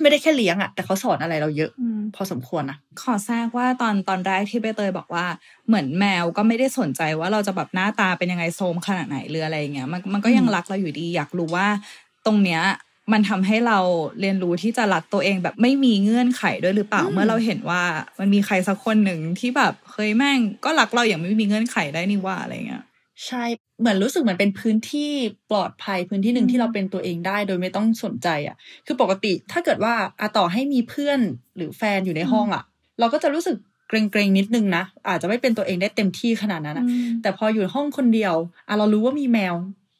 [0.00, 5.26] ไม่ได้แค่เลี้ยงอะแต่เขาสอนอะไรเราเยอะอืมพอสมควรนะขอแทรกว่าตอนตอนแรกที่ใบเตยบอกว่า
[5.66, 11.66] เหมือนแมวก็ไม่ได้สนใจว่าเราจะแบบหน้าตาเป็นยังไงโทรมขนาดไหนหรืออะไรอย่างเงี้ยมันมันก็ยังอืมรักเราอยู่ดีอยากรู้ว่า
[12.26, 12.62] ตรงเนี้ย
[13.12, 13.78] มันทำให้เรา
[14.20, 17.82] เรียนรู้ที่จะรักตัวเองแบบไม่มีเงื่อนไขด้วยหรือเปล่าเมื่อเราเห็นว่า
[18.18, 22.84] มันมีใครสักคนหนึ่งที่แบบเฮ้ยแม่งก็รักเราอย่างไม่มีเงื่อนไขได้นี่ว่าอะไรเงี้ย
[23.26, 23.44] ใช่
[23.80, 25.12] เหมือนรู้สึกเหมือนเป็นพื้นที่
[25.50, 31.20] ปลอดภัยพื้นที่หนึ่งอืมที่เราเป็นตัวเองได้โดยไม่ต้องสนใจอะ คือปกติถ้าเกิดว่าอะต่อให้มีเพื่อน
[31.56, 32.64] หรือแฟนอยู่ในห้องอะ
[33.00, 33.56] เราก็จะรู้สึก
[33.88, 36.86] เกรงๆนิดนึงนะอาจจะไม่เป็นตัวเองได้เต็มที่ขนาดนั้นอะ
[37.22, 38.34] แต่พออยู่ห้องคนเดียว
[38.68, 39.54] อะเรารู้ว่ามีแมว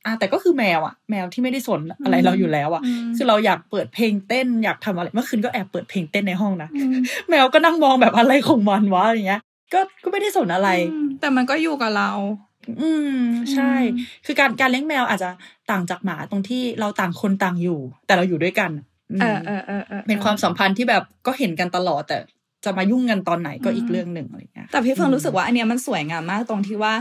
[0.06, 6.68] อะแต่ก็คือแมวอะ แมวที่ไม่ได้สนอะไรเราอยู่แล้วอะอืมคือเราอยากเปิดเพลงเต้นอยากทำอะไรเมื่อคืนก็แอบเปิดเพลงเต้นในห้องนะ
[7.30, 9.42] แมวก็นั่งมองแบบอะไรของมันวะอย่างเงี้ย
[9.74, 12.10] ก็ก็ไม่ได้สนอะไรอืมแต่มันก็อยู่กับเรา
[12.80, 13.20] อืม
[13.52, 15.30] ใช่อืมคือการการเลี้ยงแมวอาจจะ
[15.70, 18.70] ต่างจากหมาตรงที่เราต่างคนต่างอยู่ แต่เราอยู่ด้วยกัน
[19.18, 22.18] มเออเออเออออเป็นความสัมพันธ์ที่แบบก็เห็นกันตลอดแต่
[22.64, 26.92] จะมายุ่งกันตอนไหนก็อีกเรื่องหนึ่งอะไรเงี้ยแต่พี่เฟิร์อืนมรู้สึกว่าอันเนี้ยมันสวยงามมากตรงที่ว่า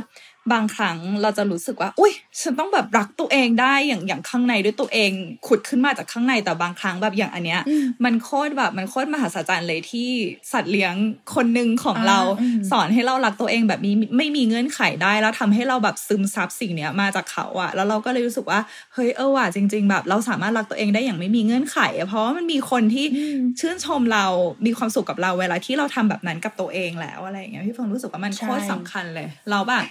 [0.54, 5.12] บางครั้งเราจะรู้สึกว่า อุ้ยฉันต้องแบบรักตัวเองได้อย่างอย่างข้างในด้วยตัวเอง
[5.48, 10.10] ขุดขึ้นมาจากข้างในแต่บางครั้งแบบอย่างอันเนี้ยอืมมันโคตรแบบมันโคตรมหัศจรรย์เลยที่
[10.52, 10.94] สัตว์เลี้ยง
[11.36, 18.60] คนหนึ่งของอ่าเราอืมสอนให้เรารักตัวเองแบบมีไม่มีเงื่อนไขได้แล้วทำให้เราแบบซึมซับสิ่งเนี้ยมาจากเขาอะแล้วเราก็เลยรู้สึกว่า
[18.94, 24.26] เฮ้ยเออว่ะจริง ๆ แบบ เราสามารถรักตัวเองได้อย่างไม่มีเงื่อนไขอะเพราะว่ามันมีคนที่อืมชื่นชมเรา
[24.66, 29.84] มีความสุขกับเราเวลาที่เราทำแบบนั้นกับตัวเองแล้วอะไรอย่างเงี้ยพี่เฟิร์นรู้สึกว่ามันใช่โคตรสำคัญเลย เราแบบ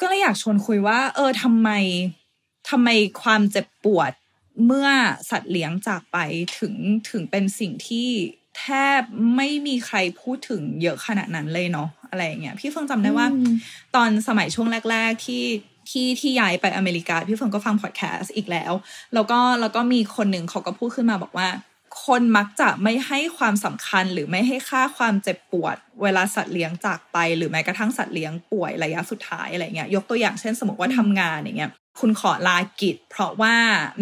[0.00, 1.70] ก็เลยอยากชวนคุยว่า เออทำไม
[2.70, 2.88] ทำไม
[3.22, 4.12] ความเจ็บปวด
[4.66, 4.88] เมื่อ
[5.30, 6.18] สัตว์เลี้ยงจากไป
[6.58, 6.74] ถึง
[7.10, 8.08] ถึงเป็นสิ่งที่
[8.58, 8.66] แท
[9.00, 9.02] บ
[9.36, 13.54] ไม่มีใครพูดถึงเยอะขนาดนั้นเลยเนาะอะไรอย่างเงี้ยพี่เฟิร์นจำได้ว่าอืม
[13.94, 15.44] ตอนสมัยช่วงแรก ๆ ที่
[15.90, 18.72] ที่ที่ย้ายไปอเมริกา พี่เฟิร์นก็ฟังพอดแคสต์อีกแล้ว
[19.14, 21.48] แล้วก็แล้วก็มีคนหนึ่งเขาก็พูดขึ้นมาบอกว่า
[22.04, 33.54] คนมักจะไม่ให้ความสำคัญหรือไม่ให้ค่าความเจ็บปวด เวลาสัตว์เลี้ยงจากไป หรือแม้กระทั่งสัตว์เลี้ยงป่วยระยะสุดท้ายอะไรเงี้ยยกตัวอย่างเช่น สมมติว่าทำงานอย่างเงี้ยคุณขอลากิจ เพราะว่า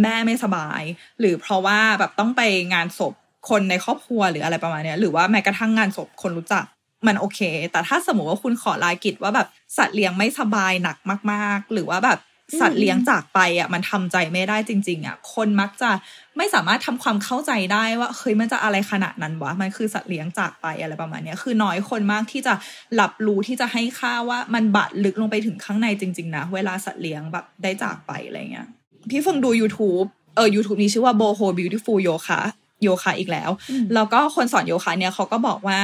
[0.02, 0.82] แม่ไม่สบาย
[1.20, 2.42] หรือเพราะว่าแบบต้องไป
[2.74, 3.14] งานศพ
[3.48, 6.64] คนในครอบครัวหรืออะไรประมาณเนี้ยหรือว่าแม้กระทั่งงานศพคนรู้จัก
[7.06, 7.40] มันโอเค
[7.72, 10.96] แต่ถ้าสมมติว่าคุณขอลากิจว่าแบบสัตว์เลี้ยงไม่สบายหนัก
[11.32, 12.18] มาก ๆ หรือว่าแบบ
[12.61, 15.90] สัตว์เลี้ยงจากไปอะมันทำใจไม่ได้จริง ๆ อะ คนมักจะ
[16.37, 22.54] ไม่สามารถทำความเข้าใจได้ว่าเฮ้ยมันจะอะไรขนาดนั้นวะมันคือสัตว์เลี้ยงจากไปอะไรประมาณเนี้ยคือน้อยคนมากที่จะ
[23.00, 28.66] รับรู้ที่จะให้ค่าว่ามันบาดลึกลงไปถึงข้างในจริง ๆ นะ เวลาสัตว์เลี้ยงแบบได้จากไปอะไรเงี้ย
[29.11, 30.06] พี่เฟิงดู YouTube
[30.37, 32.40] เออ YouTube นี้ชื่อว่า Boho Beautiful Yoga
[32.82, 33.50] โยคะอีกแล้ว
[33.94, 35.80] แล้วก็คนสอนโยคะเนี่ยเขาก็บอกว่า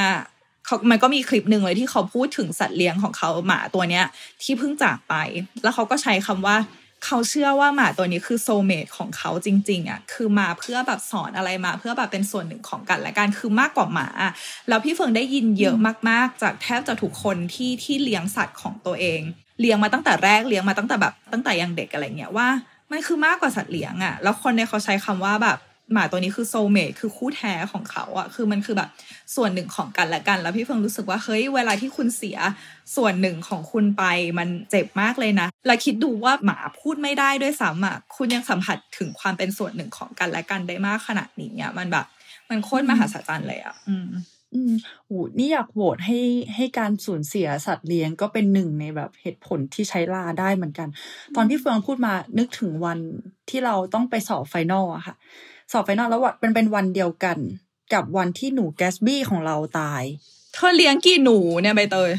[0.66, 4.04] เขามันก็มีคลิปหนึ่งเลยที่เขาพูดถึงสัตว์เลี้ยงของเขาหมาตัวเนี้ย
[4.42, 5.14] ที่เพิ่งจากไป
[5.62, 6.56] แล้วเขาก็ใช้คำว่า
[7.06, 14.08] เขาเชื่อว่าหมาตัวนี้คือโซเมตของเขาจริง ๆอะคือมาเพื่อแบบสอนอะไรมา เพื่อแบบเป็นส่วนหนึ่งของกันและกันคือมากกว่าหมา
[14.68, 15.76] แล้วพี่เฟิงได้ยินเยอะ
[16.08, 19.20] มากๆ จากแทบจะทุกคนที่ที่เลี้ยงสัตว์ของตัวเอง
[19.60, 22.48] เลี้ยงมาตั้งแต่แรกเลี้ยงมาตั้งแต่แบบตั้งแต่ยังเด็กอะไรเงี้ยว่า
[22.90, 25.58] มันคือมากกว่าสัตว์เลี้ยงอะแล้วคนเนี่ยเขาใช้คำว่าแบบ
[25.92, 28.90] หมาตัวนี้คือโซเมตคือคู่แท้ของเขาอะคือมันคือแบบ
[29.36, 32.38] ส่วนหนึ่งของกันและกัน แล้วพี่เฟิงรู้สึกว่าเฮ้ยเวลาที่คุณเสีย
[32.96, 34.04] ส่วนหนึ่งของคุณไป
[34.38, 42.06] มันเจ็บมากเลยนะแล้วคิดดูว่าหมาพูดไม่ได้ด้วยซ้ำอะคุณยังสัมผัสถึงความเป็นส่วนหนึ่งของกันและกันได้มากขนาดนี้อะมันแบบ
[42.48, 44.10] มันโคตรมหัศจรรย์เลยอะอืม
[44.54, 44.72] อืม
[45.06, 46.18] โอ้นี่อยากโหวตให้
[46.54, 50.88] ให้การสูญเสียสัตว์เลี้ยงก็เป็นหนึ่งในแบบเหตุผลที่ใช้ลาได้เหมือนกัน
[51.34, 52.98] ตอนพี่เฟืองพูดมานึกถึงวัน
[53.50, 55.14] ที่เราต้องไปสอบ final อะค่ะ
[55.72, 57.38] สอบ final แล้ววันเป็นเป็นวันเดียวกัน
[57.92, 60.02] กับวันที่หนูแกสบี้ของเราตาย
[60.54, 62.10] เธอเลี้ยงกี่หนูเนี่ยใบเตย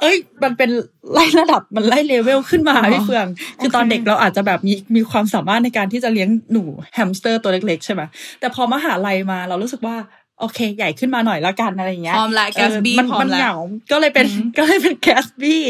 [0.00, 0.70] เอ้ย มันเป็น
[1.12, 3.26] ไล่ระดับมันไล่เลเวลขึ้นมาอ๋อพี่เฟือง
[3.60, 8.02] คือตอนโอเคเด็กเราอาจจะแบบมีมีความสามารถในการที่จะเลี้ยงหนูแฮมสเตอร์ตัวเล็กๆใช่ไหม
[8.40, 9.96] แต่พอมหาลัยมาเรารู้สึกว่า
[10.40, 13.54] โอเค ใหญ่ขึ้นมาหน่อยแล้วกันอะไรอย่างเงี้ยพร้อมละแกสบี้เออมันพร้อมัมนละเหงา
[13.92, 15.62] ก็เลยเป็นอืมก็เลยเป็นแกสบี้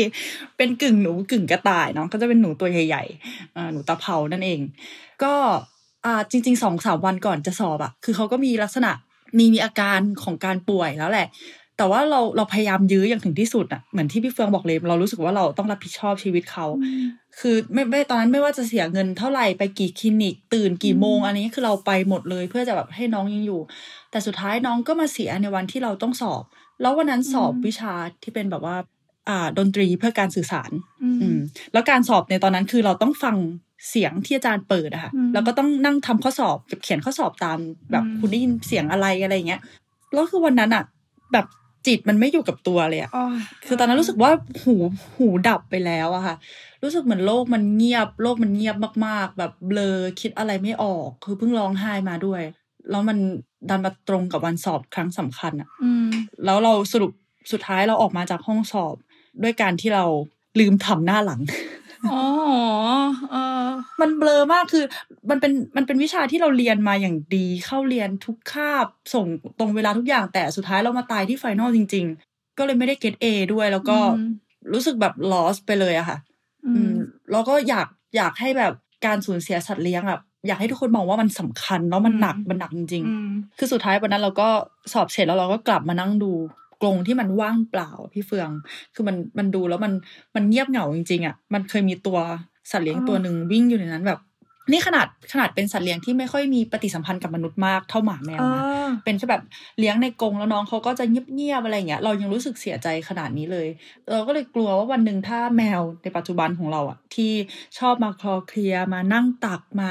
[0.56, 4.60] เป็นกึ่งหนูกึ่งกระต่ายเนาะก็จะเป็นหนูตัวใหญ่ๆอ่าหนูตะเภานั่นเอง
[5.22, 5.34] ก็
[6.04, 8.90] อ่าจริงๆสองสามวันก่อนจะสอบอะคือเขาก็มีลักษณะ
[9.38, 11.26] มีมีอาการของการป่วยแล้วแหละ
[11.76, 16.66] แต่ว่าเราเราพยายามยื้ออย่างถึงที่สุดอะเหมือนที่พี่เฟืองบอกเลย เรารู้สึกว่าเราต้องรับผิดชอบชีวิตเขา
[17.38, 23.60] คือไม่ไม่ตอนนั้นไม่ว่าจะเสียเงินเท่าไหร่ไปกี่คลินิก ตื่นกี่โมง อันนี้คือเราไปหมดเลยเพื่อจะแบบให้น้องยังอยู่
[24.10, 26.42] แต่สุดท้ายน้องก็มาเสียในวันที่เราต้องสอบ
[26.80, 28.76] แล้ววันนั้นสอบวิชาที่เป็นแบบว่า
[29.28, 30.70] อ่าดนตรีเพื่อการสื่อสาร
[31.02, 31.38] อืม
[31.72, 33.36] แล้วการสอบในตอนนั้นคือเราต้องฟัง
[33.88, 37.58] เสียงที่อาจารย์เปิดอะค่ะอืมแล้วก็ต้องนั่งทำข้อสอบเก็บเขียนข้อสอบตาม
[37.90, 39.60] แบบอืมคุณได้ยินเสียงอะไรอะไรอย่างเงี้ย
[40.12, 40.84] แล้วคือวันนั้นอะ
[41.32, 41.46] แบบ
[41.86, 43.10] จิตมันไม่อยู่กับตัวเลยอะ
[43.66, 44.30] คือตอนนั้นรู้สึกว่า
[44.62, 44.74] หู
[45.16, 46.36] หูดับไปแล้วอะค่ะ
[46.82, 52.42] รู้สึกเหมือนโลกมันเงียบ โลกมันเงียบมากๆ แบบเบลอคิดอะไรไม่ออก คือเพิ่งร้องไห้มาด้วย
[52.90, 53.18] แล้วมัน
[53.68, 56.08] ดันมาตรงกับวันสอบครั้งสำคัญอะอืม
[56.44, 57.12] แล้วเราสรุป
[57.52, 58.94] สุดท้ายเราออกมาจากห้องสอบ
[59.42, 60.04] ด้วยการที่เรา
[60.60, 61.40] ลืมทำหน้าหลัง
[62.10, 62.22] อ๋อ
[63.30, 63.68] เออ
[64.00, 64.84] มันเบลอมากคือ
[65.30, 69.26] มันเป็นมันเป็นวิชาที่เราเรียนมาอย่างดีเข้าเรียนทุกคาบส่ง
[69.58, 74.28] ตรงเวลาทุกอย่างแต่สุดท้ายเรามาตายที่ไฟนอลจริง ๆ ก็เลยไม่ได้เกรดเอด้วยแล้วก็อืม
[74.72, 76.18] รู้สึกแบบ lost ไปเลยอะค่ะ
[76.66, 76.92] อืม
[77.32, 77.86] แล้วก็อยาก
[78.16, 78.72] อยากให้แบบ
[79.06, 84.48] การสูญเสียสัตว์เลี้ยงอะอยากให้ทุกคนมองว่ามันสำคัญเนาะมันหนักอืมมันหนักจริงอืมๆคือสุดท้ายวันนั้นเราก็
[84.92, 86.32] สอบเสร็จแล้วเราก็กลับมานั่งดู
[86.82, 88.50] กรงที่มันว่างเปล่าพี่เฟือง
[88.94, 89.92] คือมันมันดูแล้วมัน
[90.36, 92.18] มันเงียบเหงาจริงๆอะมันเคยมีตัว
[92.70, 94.18] สัตว์เลี้ยงอ๋อตัวหนึ่งวิ่งอยู่ในนั้นแบบ
[94.70, 99.42] นี่ขนาดขนาดเป็นสัตว์เลี้ยงที่ไม่ค่อยมีปฏิสัมพันธ์กับมนุษย์มากเท่าหมาแมวเอนะอเป็นแค่แบบ
[99.78, 103.68] เลี้ยงในกรงแล้วน้องเขาก็จะเงียบๆอะไรอย่างเงี้ยเรายังรู้สึกเสียใจขนาดนี้เลย
[104.10, 107.32] เราก็เลยกลัวว่าวันหนึ่งถ้าแมวในปัจจุบันของเราอะที่
[107.78, 109.90] ชอบมาคลอเคลียร์มานั่งตักมา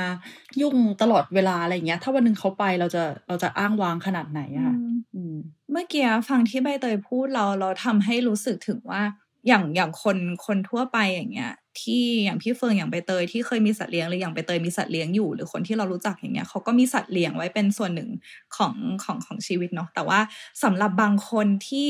[0.61, 4.75] ยุ่งตลอดเวลาอะไรอย่างเงี้ย ถ้าวันหนึ่งเขาไปเราจะเราจะอ้างว้างขนาดไหนอะค่ะ
[5.15, 5.35] อืม
[5.71, 9.01] เมื่อกี้ฟังที่ใบเตยพูดเราเราทำให้รู้สึกถึงว่า
[9.47, 18.09] อย่างอย่างคนคนทั่วไปอย่างเงี้ย ที่อย่างพี่เฟิงอย่างใบเตยที่เคยมีสัตว์เลี้ยงหรืออย่างใบเตยมีสัตว์เลี้ยงอยู่ หรือคนที่เรารู้จักอย่างเงี้ยเขาก็มีสัตว์เลี้ยงไว้เป็นส่วนหนึ่ง
[18.55, 18.73] ของ
[19.03, 20.19] ของของชีวิตเนาะแต่ว่า
[20.63, 21.87] สำหรับบางคนที่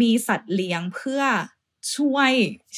[0.00, 1.22] มีสัตว์เลี้ยงเพื่อ
[1.96, 2.32] ช่วย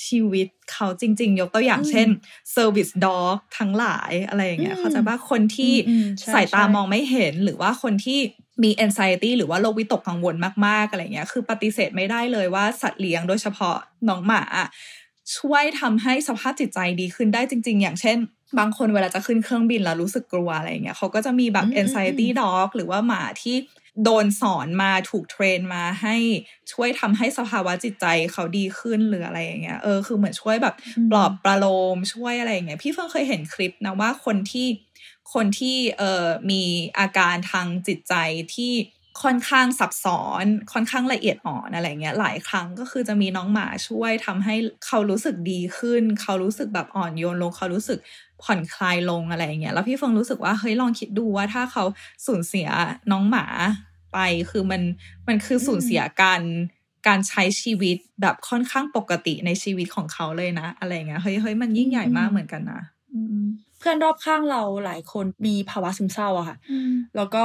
[0.07, 2.09] ชีวิตเขาจริง ๆ ยกตัวอย่างอืมเช่น
[2.55, 8.21] Service Dog ทั้งหลายอะไรอย่างเงี้ยอืมเขาใจะว่าคนที่อืมใช่สายตาใช่มองไม่เห็นหรือว่าคนที่
[8.63, 10.35] มี anxiety หรือว่าโรควิตกกังวล
[10.67, 13.77] มากๆอะไรเงี้ย คือปฏิเสธไม่ได้เลยว่าสัตว์เลี้ยงโดยเฉพาะ
[14.09, 14.69] น้องหมาอะ
[15.37, 18.19] ช่วยทำให้สภาพจิตใจดีขึ้นได้จริง ๆ อย่างเช่น
[18.59, 23.57] บางคนเวลาจะขึ้นเครื่องบินแล้วรู้สึกกลัวอะไรเงี้ยเขาก็จะมีแบบอืมอืม anxiety dog หรือว่าหมาที่
[24.05, 26.17] โดนสอนมาถูกเทรนมาให้
[26.73, 34.67] ช่วยทำให้สภาวะจิตใจเขาดีขึ้นหรืออะไรอย่างเงี้ยเออคือเหมือนช่วยแบบอืมปลอบประโลมช่วยอะไรอย่างเงี้ยพี่เฟิงเคยเห็นคลิปนะว่าคนที่
[35.35, 36.63] คนที่เอ่อมี
[36.99, 38.15] อาการทางจิตใจ
[38.55, 38.73] ที่
[39.23, 44.55] ค่อนข้างซับซ้อน ค่อนข้างละเอียดอ่อนอะไรเงี้ย หลายครั้งก็คือจะมีน้องหมาช่วยทำให้
[44.87, 47.99] เขารู้สึกดีขึ้น เขารู้สึกแบบอ่อนโยนลง เขารู้สึก
[48.43, 51.85] ผ่อนคลายลงอะไรเงี้ย แล้วพี่เฟิงรู้สึกว่าเฮ้ยลองคิดดูว่าถ้าเขา
[52.27, 52.69] สูญเสีย
[53.13, 53.47] น้องหมา
[54.13, 54.19] ไป
[54.51, 54.83] คือมัน
[55.29, 56.43] มันคือสูญเสียการ
[57.07, 62.83] การใช้ชีวิตแบบค่อนข้างปกติในชีวิตของเขาเลยนะ อะไรเงี้ยเฮ้ยเฮ้ยมันยิ่งใหญ่มากเหมือนกันนะ
[63.89, 66.57] พื่อนรอบข้างเราหลายคนมีภาวะซึมเศร้าอะค่ะ
[67.17, 67.45] แล้วก็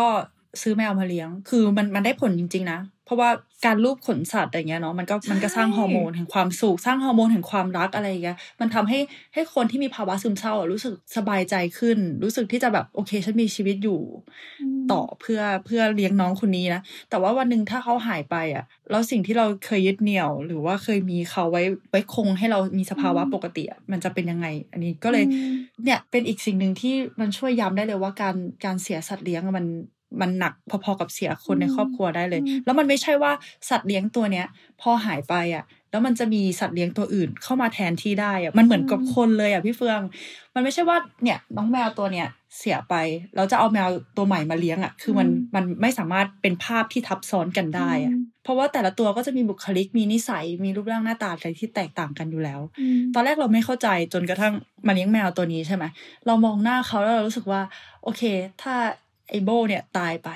[0.62, 3.30] ซื้อแมวมาเลี้ยง คือมันมันได้ผลจริง ๆ นะ เพราะว่า
[3.66, 9.00] การรูปขนสัตว์อย่างเงี้ยเนาะมันก็มันก็สร้างฮอร์โมนแห่งความสุขสร้างฮอร์โมนแห่งความรักอะไรอย่างเงี้ยมันทำให้
[9.34, 14.02] ให้คนที่มีภาวะซึมเศร้าอะรู้สึกสบายใจขึ้น รู้สึกที่จะแบบโอเคฉันมีชีวิตอยู่
[14.92, 25.26] ต่อเพื่อเพื่อเลี้ยงน้องคนนี้นะแต่ว่าวันหนึ่งถ้าเขาหายไปอะแล้วสิ่งที่เราเคยยึดเหนี่ยว หรือว่าเคยมีเขาไว้ไว้คงให้เรามีสภาวะปกติอะมันจะเป็นยังไง อันนี้ก็เลย
[25.84, 28.36] เนี่ยเป็นอีกสิ่งหนึ่งที่มันช่วยย้ำได้เลยว่าการ
[28.66, 29.66] การเสียสัตว์เลี้ยงอะมัน
[30.22, 33.32] มันหนักพอๆกับเสียคนในครอบครัวได้เลย แล้วมันไม่ใช่ว่า
[33.70, 34.48] สัตว์เลี้ยงตัวเนี้ย
[34.82, 40.02] พอหายไปอะ แล้วมันจะมีสัตว์เลี้ยงตัวอื่นเข้ามาแทนที่ได้อะมันเหมือนกับคนเลยอะพี่เฟือง
[40.56, 42.96] มันไม่ใช่ว่าเนี่ยน้องแมวตัวเนี้ยเสียไป
[43.36, 52.62] เราจะเอาแมวตัวใหม่มาเลี้ยงอะ คือมันมันไม่สามารถเป็นภาพที่ทับซ้อนกันได้อะเพราะว่าแต่ละตัวก็จะมีบุคลิกมีนิสัยมีรูปร่างหน้าตาอะไรที่แตกต่างกันอยู่แล้ว
[53.14, 54.54] ตอนแรกเราไม่เข้าใจจนกระทั่ง
[54.88, 55.84] มาเลี้ยงแมวตัวนี้ใช่ไหม
[56.28, 57.62] เรามองหน้าเขาแล้วเรารู้สึกว่า
[58.04, 58.22] โอเค
[58.62, 58.76] ถ้า
[59.34, 60.30] ไอโบเนี่ยตายไป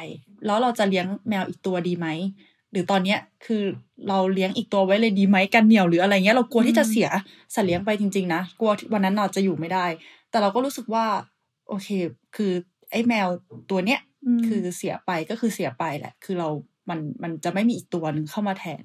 [0.46, 2.08] แล้วเราจะเลี้ยงแมวอีกตัวดีไหม
[2.72, 3.64] หรือตอนเนี้ยคือ
[4.08, 7.08] เราเลี้ยงอีกตัวไว้เลยดีไหมกันเหนียวหรืออะไรเงี้ยเรากลัวที่จะเสีย
[7.56, 9.86] สัตว์เลี้ยงไปจริงๆนะกลัววันนั้นเราจะอยู่ไม่ได้
[10.30, 11.06] แต่เราก็รู้สึกว่า
[11.70, 11.88] โอเค
[12.36, 12.52] คือ
[12.92, 13.28] ไอ้แมว
[13.70, 14.00] ตัวเนี้ย
[14.48, 16.50] คือเสียไปก็คือเสียไปแหละ คือเรา
[16.90, 18.84] มันมันจะไม่มีอีกตัวหนึ่งเข้ามาแทน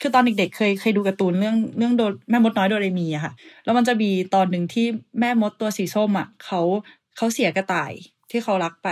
[0.00, 3.32] คือตอนเด็กๆ เคยเคยดูการ์ตูนเรื่องเรื่องโดแม่มดน้อยโดเรมีอะค่ะ
[3.64, 4.86] แล้วมันจะมีตอนหนึ่งที่
[5.20, 6.60] แม่มดตัวสีส้มอะเขา
[7.16, 7.92] เขาเสียกระต่าย
[8.32, 8.88] ที่เขารักไป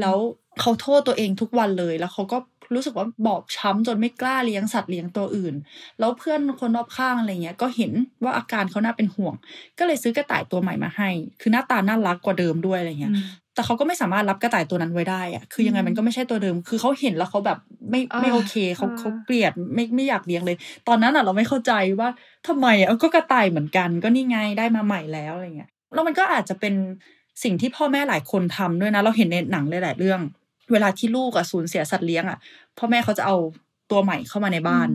[0.00, 0.16] แล้ว
[0.60, 2.38] เขาโทษตัวเองทุกวันเลย แล้วเขาก็
[2.74, 5.54] รู้สึกว่าบอบช้ำจนไม่กล้าเลี้ยงสัตว์เลี้ยงตัวอื่น
[5.98, 7.92] แล้วเพื่อนคนรอบข้างอะไรเงี้ย ก็เห็น
[8.24, 9.34] ว่าอาการเขาน่าเป็นห่วง
[9.78, 13.12] ก็เลยซื้อกระต่ายตัวใหม่มาให้ คือหน้าตาน่ารักกว่าเดิมด้วยอะไรเงี้ย
[13.54, 17.58] แต่เขาก็ไม่สามารถรับกระต่ายตัวนั้นไว้ได้อะคือยังไงมันก็ไม่ใช่ตัวเดิม คือเขาเห็นแล้วเขาแบบ
[17.90, 20.56] ไม่ไม่โอเคเขาเขาเกลียดไม่ไม่อยากเลี้ยงเลย
[20.88, 22.08] ตอนนั้นอะเราไม่เข้าใจว่า
[22.46, 26.74] ทำไมอะก็กระต่ายเหมือนกัน ก็นี่ไงได้มาใหม่แล้วอะไรเงี้ยแล้วมันก็อาจจะเป็น
[27.42, 30.20] สิ่งที่พ่อแม่หลายคนทำด้วยนะ เราเห็นในหนังหลายๆเรื่อง
[30.72, 32.38] เวลาที่ลูกอะสูญเสียสัตว์เลี้ยงอะ
[32.78, 33.36] พ่อแม่เขาจะเอา
[33.90, 34.88] ตัวใหม่เข้ามาในบ้าน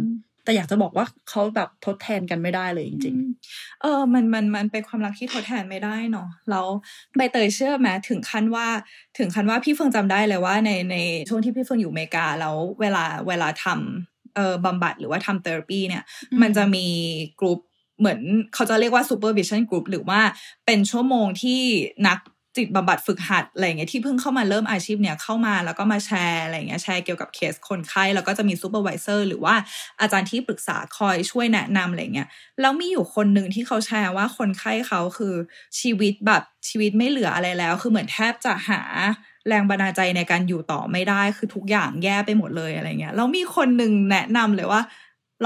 [0.43, 3.15] แต่อยากจะบอกว่าเขาแบบทดแทนกันไม่ได้เลยจริง
[3.49, 6.65] ๆ เออมันมันมันเป็นความรักที่ทดแทนไม่ได้เนาะแล้ว
[7.15, 8.67] ใบเตยเชื่อไหมถึงขั้นว่า
[9.17, 10.95] ถึงขั้นว่าพี่เฟิงจำได้เลยว่า ในใน
[11.29, 16.03] ช่วงที่พี่เฟิงอยู่อเมริกาแล้วเวลาเวลาทำเอ่อบำบัดหรือว่าทำ therapy เนี่ย
[16.41, 16.87] มันจะมี
[17.39, 17.59] กลุ่ม
[18.01, 18.19] เหมือน
[18.53, 20.21] เขาจะเรียกว่า supervision group หรือว่า
[20.65, 21.61] เป็นชั่วโมงที่
[22.07, 22.19] นัก
[22.57, 29.55] จิตบำบัดฝึกหัดอะไรเงี้ยที่เพิ่งเข้ามาเริ่มอาชีพเนี่ยเข้ามาแล้วก็มาแชร์อะไรเงี้ยแชร์เกี่ยวกับเคสคนไข้ แล้วก็จะมี supervisor หรือว่า
[30.01, 32.27] อาจารย์ที่ปรึกษาคอยช่วยแนะนำอะไรเงี้ย
[32.61, 35.35] แล้วมีอยู่คนหนึ่งที่เขาแชร์ว่าคนไข้เขาคือ
[35.79, 38.81] ชีวิตแบบชีวิตไม่เหลืออะไรแล้ว คือเหมือนแทบจะหา
[39.47, 44.81] แรงบันดาลใจในการอยู่ต่อไม่ได้คือทุกอย่างแย่ไปหมดเลยอะไรเงี้ยแล้วมีคนหนึ่งแนะนำเลยว่า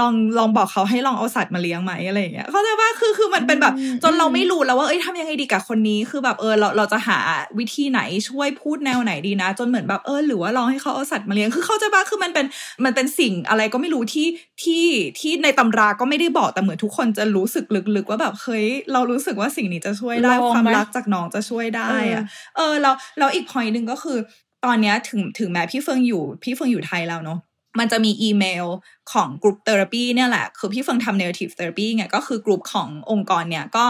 [0.00, 7.18] ลองลองบอกเขาให้ลองเอาสัตว์มาเลี้ยงไหมอะไรอย่างเงี้ยเขาใจว่าคือคือมันเป็นแบบ จนเราไม่รู้แล้วว่าเอ้ยทำยังไงดีกับคนนี้คือแบบเออเราเราจะหา
[7.58, 12.46] วิธีไหนช่วยพูดแนวไหนดีนะ จนเหมือนแบบเออหรือว่าลองให้เขาเอาสัตว์มาเลี้ยงคือเขาใจว่าคือมันเป็น
[12.84, 14.26] มันเป็นสิ่งอะไรก็ไม่รู้ที่
[14.62, 14.84] ที่
[15.18, 17.64] ที่ในตำราก็ไม่ได้บอกแต่เหมือนทุกคนจะรู้สึก
[17.96, 22.24] ลึกๆว่าแบบเฮ้ยเรารู้สึกว่าสิ่งนี้จะช่วยได้ความรักจากน้องจะช่วยได้อะ
[22.56, 24.18] เออเราเราอีกพอยหนึ่งก็คือ
[24.64, 27.38] ตอนเนี้ยถึงถึงแม้พี่เฟิงอยู่พี่เฟิงอยู่ไทยแล้วเนาะ
[27.78, 28.66] มันจะมีอีเมล
[29.12, 33.86] ของกลุ่มเทอราปีเนี่ยแหละ คือพี่เฟิงทำเน r r a t i v e therapy ไงก็คือกลุ่มขององค์กรเนี่ยก็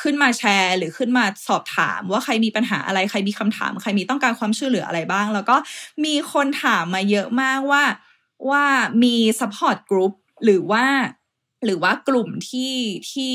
[0.00, 5.56] ขึ้นมาแชร์ หรือขึ้นมาสอบถามว่าใครมีปัญหาอะไรใครมีคำถาม ใครมีต้องการความช่วยเหลืออะไรบ้าง แล้วก็
[6.04, 7.84] มีคนถามมาเยอะมากว่า
[8.50, 8.64] ว่า
[9.02, 10.12] มี support group
[10.44, 10.84] หรือว่า
[11.64, 12.74] หรือว่ากลุ่มที่
[13.12, 13.34] ที่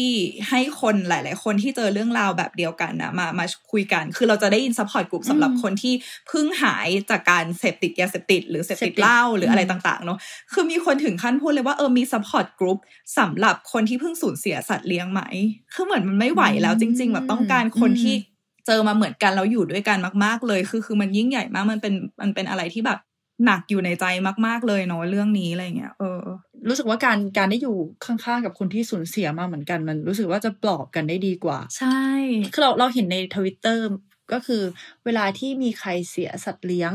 [0.49, 5.93] ให้คนหลาย ๆ คนที่เจอเรื่องราวแบบเดียวกันนะมามาคุยกัน คือเราจะได้ยิน support group สำหรับคนที่
[6.27, 10.17] เพิ่งหายจากการเสพติดยาเสพติด หรือเสพติดเหล้าหรืออะไรต่าง ๆ เนาะ
[10.53, 12.77] คือมีคนถึงขั้นพูดเลยว่าเออมี support group
[13.17, 15.21] สำหรับคนที่เพิ่งสูญเสียสัตว์เลี้ยงไหม
[15.73, 18.15] คือเหมือนมันไม่ไหวแล้วจริง ๆ แบบต้องการคนที่
[18.67, 22.99] เจอมาเหมือนกันแล้วอยู่ด้วยกันมาก ๆ เลย คือคือมันยิ่งใหญ่มากมันเป็นมันเป็นอะไรที่แบบ
[23.45, 24.05] หนักอยู่ในใจ
[24.45, 26.21] มาก ๆ เลยเนาะเรื่องนี้อะไรเงี้ยเออ
[26.67, 27.75] รู้สึกว่าการการได้อยู่
[28.05, 32.01] ข้างๆกับคนที่สูญเสียมาเหมือนกัน มันรู้สึกว่าจะปลอบกันได้ดีกว่า ใช่
[32.53, 33.85] คือเราเราเห็นในทวิตเตอร์
[34.33, 34.63] ก็คือ
[35.05, 36.93] เวลาที่มีใครเสียสัตว์เลี้ยง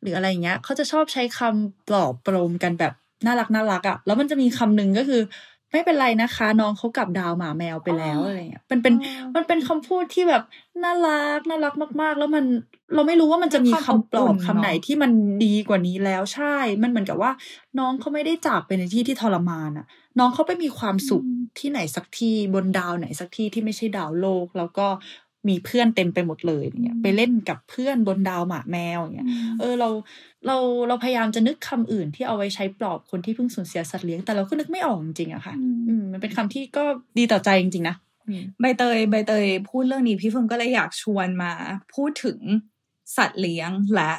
[0.00, 2.94] หรืออะไรเงี้ยเขาจะชอบใช้คำปลอบประโลมกันแบบ
[3.26, 5.22] น่ารักน่ารักอะ่ะแล้วมันจะมีคำหนึ่งก็คือ
[5.74, 8.94] ไม่เป็นไรนะคะ น้องเขากลับดาวหมาแมวไปแล้วอะไรเงี้ยมันเป็น
[9.34, 10.42] มันเป็นคำพูดที่แบบ
[10.82, 12.44] น่ารักน่ารักมาก ๆ แล้วมัน
[12.94, 15.10] เราไม่รู้ว่ามันจะมีคำปลอบคำไหนที่มัน
[15.44, 17.30] ดีกว่านี้แล้วใช่ มันเหมือนกับว่า
[17.78, 19.86] น้องเขาไม่ได้จากไปในที่ที่ทรมานอะ
[20.18, 21.22] น้องเขาไปมีความสุข
[21.58, 24.86] ที่ไหนสักที่บนดาวไหนสักที่ที่ไม่ใช่ดาวโลก แล้วก็
[25.48, 29.28] มีเพื่อนเต็มไปหมดเลยเนี่ยไปเล่นกับเพื่อนบนดาวหมาแมวเนี่ย
[29.60, 29.88] เออเรา
[30.46, 30.56] เรา
[30.88, 35.54] เราพยายามจะนึกคำอื่นที่เอาไว้ใช้ปลอบคนที่เพิ่งสูญเสียสัตว์เลี้ยงแต่เราก็นึกไม่ออกจริงอะค่ะ
[35.88, 36.84] อืมมันเป็นคำที่ก็
[37.18, 37.96] ดีต่อใจจริงๆนะ
[38.60, 41.52] ใบเตยใบเตยพูดเรื่องนี้พี่เฟิงก็เลยอยากชวนมา
[41.94, 42.38] พูดถึง
[43.16, 44.12] สัตว์เลี้ยงและ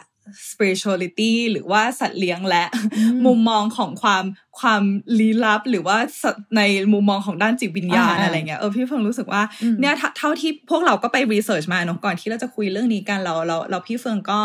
[0.50, 2.66] spirituality หรือว่าสัตว์เลี้ยงและ
[2.98, 4.24] อืมมุมมองของความ
[4.60, 4.84] ความ
[5.20, 6.62] ลี้ลับ หรือว่าสัตว์ใน
[6.94, 14.40] มุมมองของด้านจิตวิญญาณอ่าอะไรเงี้ยเออพี่เฟิงรู้สึกว่าอืมเนี่ยเท่าเท่าที่พวกเราก็ไปรีเสิร์ชมาเนอะก่อนที่เราจะคุยเรื่องนี้กันเราเราเราพี่เฟิงก็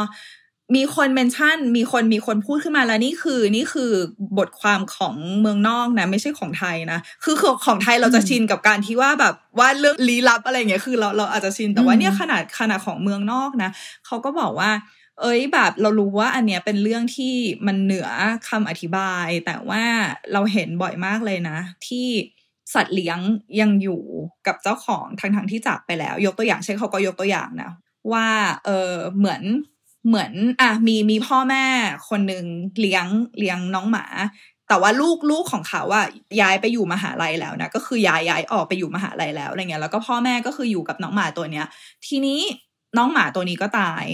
[0.77, 3.91] มีคนเมนชั่น มีคนมีคนพูดขึ้นมาแล้วนี่คือนี่คือ
[4.39, 13.71] บทความของเมืองนอกนะ ไม่ใช่ของไทยนะ คือคือของไทยเราจะชินกับการที่ว่าแบบว่าเรื่องลี้ลับอะไรเงี้ยคือเราเราอาจจะชินแต่ว่าอืมเนี่ยขนาดขนาดของเมืองนอกนะ
[14.07, 14.71] เขาก็บอกว่า
[15.21, 17.35] เอ้ยแบบเรารู้ว่าอันเนี้ยเป็นเรื่องที่
[17.67, 18.09] มันเหนือ
[18.49, 19.83] คำอธิบาย แต่ว่า
[20.33, 22.09] เราเห็นบ่อยมากเลยนะ ที่
[22.75, 23.19] สัตว์เลี้ยง
[23.61, 24.03] ยังอยู่
[24.47, 27.73] กับเจ้าของทั้งๆที่จากไปแล้ว ยกตัวอย่างเช่นเขาก็ยกตัวอย่างนะ
[28.13, 28.29] ว่า
[28.65, 29.43] เออเหมือน
[30.09, 31.65] เหมือนอะมีมีพ่อแม่
[32.09, 32.45] คนหนึ่ง
[32.81, 33.07] เลี้ยง
[33.39, 34.07] เลี้ยงน้องหมา
[34.69, 36.07] แต่ว่าลูกลูกของเขาอะ
[36.41, 41.67] ย้ายไปอยู่มหาลัยแล้วนะก็คือย้ายย้ายออกไปอยู่มหาลัยแล้วอะไรเงี้ยแล้วก็พ่อแม่ก็คืออยู่กับน้องหมาตัวเนี้ย
[42.07, 42.41] ทีนี้
[42.99, 44.05] น้องหมาตัวนี้ก็ตาย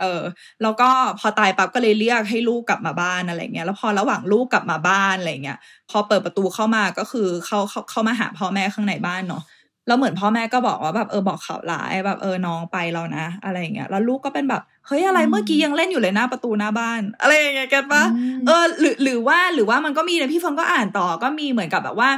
[0.00, 0.22] เออ
[0.62, 0.88] แล้วก็
[1.20, 5.58] พอตายปั๊บก็เลยเรียกให้ลูกกลับมาบ้านอะไรเงี้ยแล้วพอระหว่างลูกกลับมาบ้านอะไรเงี้ย
[5.90, 9.42] พอเปิดประตูเข้ามาก็คือเขาเขาเขามาหาพ่อแม่ข้างในบ้านเนาะ
[9.86, 18.04] แล้วเหมือนพ่อแม่ก็บอกว่าแบบเออบอกข่าวร้ายแบบเออน้องไปแล้วนะ อะไรอย่างเงี้ยแล้วลูกก็เป็นแบบเฮ้ยอะไรเมื่อกี้ยังเล่นอยู่เลยหน้าประตูหน้าบ้าน อะไรอย่างเงี้ยเก็ตปะ
[18.46, 22.10] เออหรือหรือว่าหรือว่ามันก็มีนะพี่ฟองก็อ่านต่อก็มีเหมือนกับแบบว่า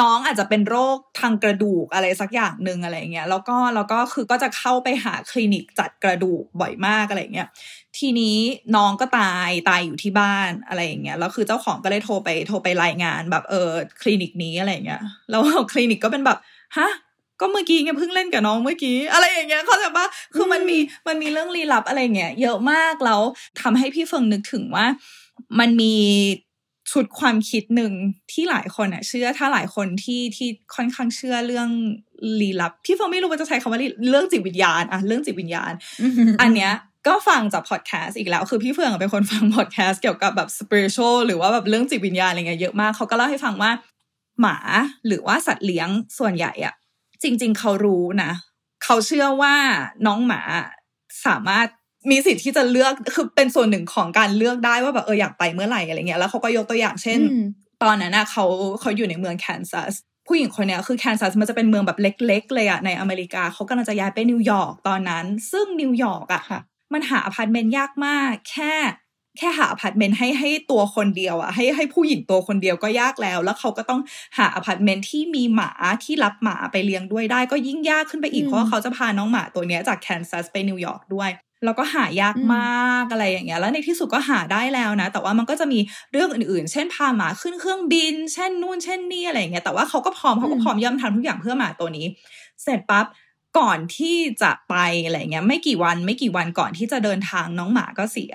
[0.00, 7.48] น้องอาจจะเป็นโรคทางกระดูกอะไรสักอย่างหนึ่งอะไรเงี้ยแล้วก็แล้วก็คือก็จะเข้าไปหาคลินิกจัดกระดูกบ่อยมากอะไรเงี้ย
[7.98, 8.38] ทีนี้
[8.76, 13.70] น้องก็ตายตายอยู่ที่บ้านอะไรอย่างเงี้ยแล้วคือเจ้าของก็เลยโทรไปโทรไปรายงานแบบเออ
[14.02, 16.38] คลินิกนี้อะไรเงี้ยแล้วคลินิกก็เป็นแบบ
[16.78, 16.90] ฮะ
[17.40, 23.20] ก็เมื่อกี้ไงเพิ่งเล่นกับน้องเมื่อกี้อะไรอย่างเงี้ยเข้าใจปะคือมันมีมันมีเรื่องลี้ลับอะไรเงี้ยเยอะมากแล้ว
[23.60, 24.86] ทำให้พี่เฟิงนึกถึงว่า
[25.58, 25.94] มันมี
[26.92, 27.92] ชุดความคิดหนึ่ง
[28.32, 31.68] ที่หลายคนอะเชื่อถ้าหลายคนที่ที่ค่อนข้างเชื่อเรื่อง
[32.40, 35.72] ลี้ลับ พี่เฟิงไม่รู้ว่าจะใช้คำว่าลี้เรื่องจิตวิญญาณอะเรื่องจิตวิญญาณ
[36.40, 36.72] อันเนี้ย
[37.06, 43.70] ก็ฟังจากพอดแคสต์อีกแล้ว คือพี่เฟืองอะเป็นคนฟังพอดแคสต์เกี่ยวกับแบบ spiritual หรือว่าแบบเรื่องจิตวิญญาณอะไรเงี้ยเยอะมากเขาก็เล่าให้ฟังว่า
[44.40, 44.56] หมา
[45.06, 46.74] หรือว่าสัตว์เลี้ยงส่วนใหญ่อะ
[47.22, 48.30] จริง ๆ เขารู้นะ
[48.84, 49.54] เขาเชื่อว่า
[50.06, 50.40] น้องหมา
[51.26, 51.66] สามารถ
[52.10, 57.44] มีสิทธิ์ที่จะเลือกคือเป็นส่วนหนึ่งของการเลือกได้ว่าแบบเอออยากไปเมื่อไหร่อะไรเงี้ยแล้วเขาก็ยกตัวอย่างเช่นอืม
[57.82, 58.44] ตอนนั้นนะเขา
[58.80, 59.94] เขาอยู่ในเมืองแคนซัส
[60.26, 66.60] ผู้หญิงคนเนี้ยคือแคนซัสมันจะเป็นเมืองแบบเล็ก ๆ เลยอะในอเมริกาเขากำลังจะย้ายไปนิวยอร์กตอนนั้น ซึ่งนิวยอร์กอะค่ะ
[66.92, 68.74] มันหาอพาร์ตเมนต์ยากมาก แค่
[69.38, 74.00] แค่หาอพาร์ตเมนต์ให้ให้ตัวคนเดียวอะให้ให้ผู้หญิงตัวคนเดียวก็ยากแล้ว แล้วเขาก็ต้อง
[74.38, 75.70] หาอพาร์ตเมนต์ที่มีหมา
[76.04, 81.30] ที่รับหมาไปเลี้ยงด้วยได้ก็ยิ่งยากขึ้นไปอีกอืมเพราะว่าเขาจะพาน้องหมาตัวเนี้ยจากแคนซัสไปนิวยอร์กด้วย
[81.64, 85.78] แล้วก็หายากอืมมากอะไรอย่างเงี้ย แล้วในที่สุดก็หาได้แล้วนะ แต่ว่ามันก็จะมี
[86.12, 92.06] เรื่องอื่นๆ เช่นพาหมาขึ้นเครื่องบิน เช่นนู่นเช่นนี่อะไรอย่างเงี้ย แต่ว่าเขาก็พร้อมเขาก็พร้อมยอมทำทุกอย่างเพื่อหมาตัวนี้
[92.62, 93.06] เสร็จปั๊บ
[93.58, 98.34] ก่อนที่จะไปอะไรเงี้ย ไม่กี่วันไม่กี่วันก่อนที่จะเดินทางน้องหมาก็เสีย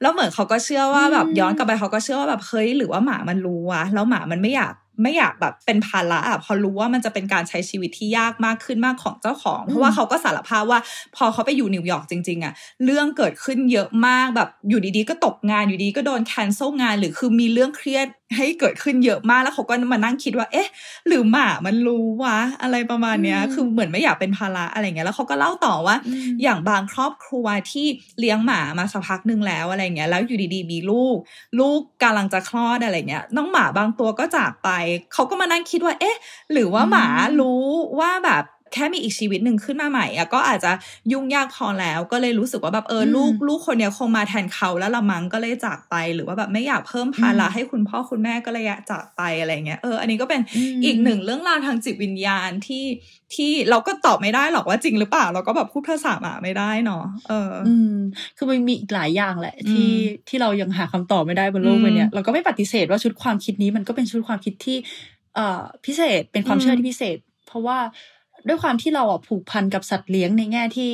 [0.00, 10.80] แล้วเหมือนเขาก็เชื่อว่าแบบอืมย้อนกลับไปเขาก็เชื่อว่าแบบเฮ้ยหรือว่าหมามันรู้วะแล้วหมามันไม่อยาก ไม่อยากแบบเป็นภาระอะพอรู้ว่ามันจะเป็นการใช้ชีวิตที่ยากมากขึ้นมากของเจ้าของ เพราะว่าเขาก็สารภาพว่า
[11.16, 12.52] พอเขาไปอยู่นิวยอร์กจริงๆอะ
[12.84, 20.68] เรื่องเกิดขึ้นเยอะมากแบบอยู่ดีๆ ก็ตกงานอยู่ดีก็โดนแคนเซิลงาน หรือคือมีเรื่องเครียด ให้เกิดขึ้นเยอะมากแล้วเขาก็มานั่งคิดว่า เอ๊ะ
[21.06, 27.86] หรือหมามันรู้วะอะไรประมาณเนี้ยอืมคือเหมือนไม่อยากเป็นภาระอะไรเงี้ยแล้วเขาก็เล่าต่อว่าอืมอย่างบางครอบครัวที่
[28.18, 31.16] เลี้ยงหมามาสักพักหนึ่งแล้วอะไรเงี้ยแล้วอยู่ดีๆมีลูก
[31.58, 34.68] ลูกกำลังจะคลอดอะไรเงี้ยน้องหมาบางตัวก็จากไป
[35.12, 36.16] เขาก็มานั่งคิดว่า เอ๊ะ
[36.52, 37.06] หรือว่าหมา
[37.40, 37.64] รู้
[38.00, 40.72] ว่าแบบ แค่มีอีกชีวิตหนึ่งขึ้นมาใหม่อะก็อาจจะ
[41.12, 52.84] ยุ่งยากพอแล้ว ก็เลยรู้สึกว่าแบบเอออมลูกลูกคนเนี้ยคงมาแทนเขาแล้วละมั้งก็เลยจากไป หรือว่าแบบไม่อยากเพิ่มภาระอืมให้คุณพ่อคุณแม่ก็เลยอยากจากไปอะไรเงี้ยเอออันนี้ก็เป็นอืมอีกหนึ่งเรื่องราวทางจิตวิญญาณที่
[53.34, 57.96] ที่เราก็ตอบไม่ได้หรอกว่าจริงหรือเปล่า เราก็แบบพูดภาษาหมาไม่ได้เนาะเออออืม
[58.36, 64.76] คือมันมีอีกหลายอย่างแหละ ที่อืมที่เรายังหาคำตอบไม่ได้บนโลกอืมใบเนี้ยเราก็ไม่ปฏิเสธว่าชุดความคิดนี้มันก็เป็นชุดความคิดที่
[65.34, 67.78] เอ่อพิเศษเป็นความเชื่อมที่พิเศษ เพราะว่า
[68.48, 70.92] ด้วยความที่เราอะผูกพันกับสัตว์เลี้ยงในแง่ที่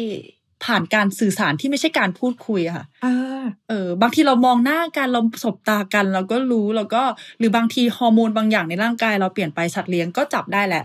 [0.65, 7.03] ผ่านการสื่อสารที่ไม่ใช่การพูดคุยอะค่ะอ่าเออ บางทีเรามองหน้ากันเราสบตากัน เราก็รู้แล้วก็
[7.39, 10.83] หรือบางทีฮอร์โมนบางอย่างในร่างกาย เราเปลี่ยนไปสัตว์เลี้ยงก็จับได้แหละ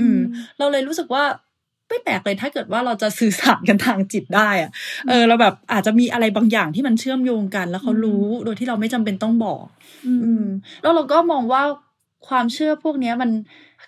[0.00, 0.18] อืม
[0.58, 1.24] เราเลยรู้สึกว่า
[1.88, 4.70] ไม่แปลกเลยถ้าเกิดว่าเราจะสื่อสารกันทางจิตได้อะ
[5.08, 9.64] เออ เราแบบอาจจะมีอะไรบางอย่างที่มันเชื่อมโยงกัน แล้วเขารู้โดยที่เราไม่จำเป็นต้องบอก
[10.06, 10.44] อืม
[10.82, 11.62] แล้วเราก็มองว่า
[12.28, 13.30] ความเชื่อพวกเนี้ยมัน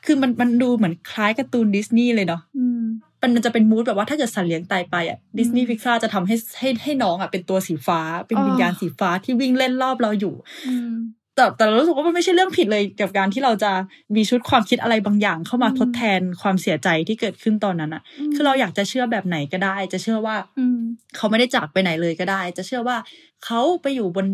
[0.07, 2.83] คือมันมันดูเหมือนคล้ายการ์ตูนดิสนีย์เลยเนาะอืม
[3.23, 10.35] มันมันจะเป็นมูดแบบว่าถ้าเกิดสัตว์เลี้ยงตายไปอะดิสนีย์พิกซาจะทำให้ให้ให้น้องอะเป็นตัวสีฟ้า เป็นอ๋อวิญญาณสีฟ้าที่วิ่งเล่นรอบเราอยู่
[10.69, 10.93] อืม
[11.35, 13.73] แต่แต่เรารู้สึกว่ามันไม่ใช่เรื่องผิดเลยกับการที่เราจะ
[14.17, 18.03] มีชุดความคิดอะไรบางอย่าง เข้ามาทดแทนความเสียใจที่เกิดขึ้นตอนนั้นอะ
[18.35, 20.79] คือเราอยากจะเชื่อแบบไหนก็ได้ จะเชื่อว่าอืม
[21.17, 22.97] เขาไม่ได้จากไปไหนเลยก็ได้ จะเชื่อว่า
[23.45, 24.27] เขาไปอยู่บน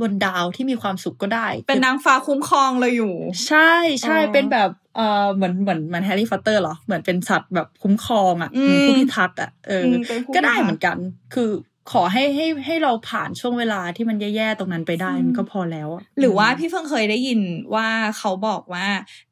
[0.00, 3.14] บนดาวที่มีความสุขก็ได้ เป็นนางฟ้าคุ้มครองเลยอยู่
[3.46, 3.72] ใช่
[4.02, 10.96] ใช่อ๋อเป็นแบบเออเหมือนเหมือนเหมือนแฮร์รี่พอตเตอร์เหรอเหมือนเป็นสัตว์แบบคุ้มครองอะอืมเหมือนผู้พิทักษ์อะเอออมเป็นผู้ก็ได้พิทักษ์เหมือนกัน
[11.34, 11.50] คือ
[11.92, 17.40] ขอให้ให้ให้เราผ่านช่วงเวลาที่มันแย่ๆตรงนั้นไปได้อืมมันก็พอแล้วอะหรือว่าพี่เพิ่งเคยได้ยิน
[17.74, 18.86] ว่าเขาบอกว่า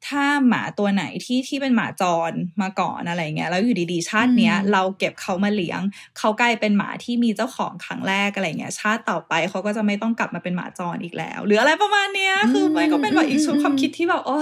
[0.07, 2.31] ถ้าหมาตัวไหนที่ที่เป็นหมาจร
[2.61, 5.81] มาก่อนอะไรเงี้ยแล้วอยู่ดีๆชาติเนี้ย เราเก็บเขามาเลี้ยง
[6.17, 14.37] เขากลายเป็นหมาที่มีเจ้าของครั้งแรกอะไรเงี้ย ชาติต่อไปเขาก็จะไม่ต้องกลับมาเป็นหมาจรอีกแล้ว หรืออะไรประมาณเนี้ยคือมันก็เป็นแบบอีกชุดความคิดที่แบบโอ้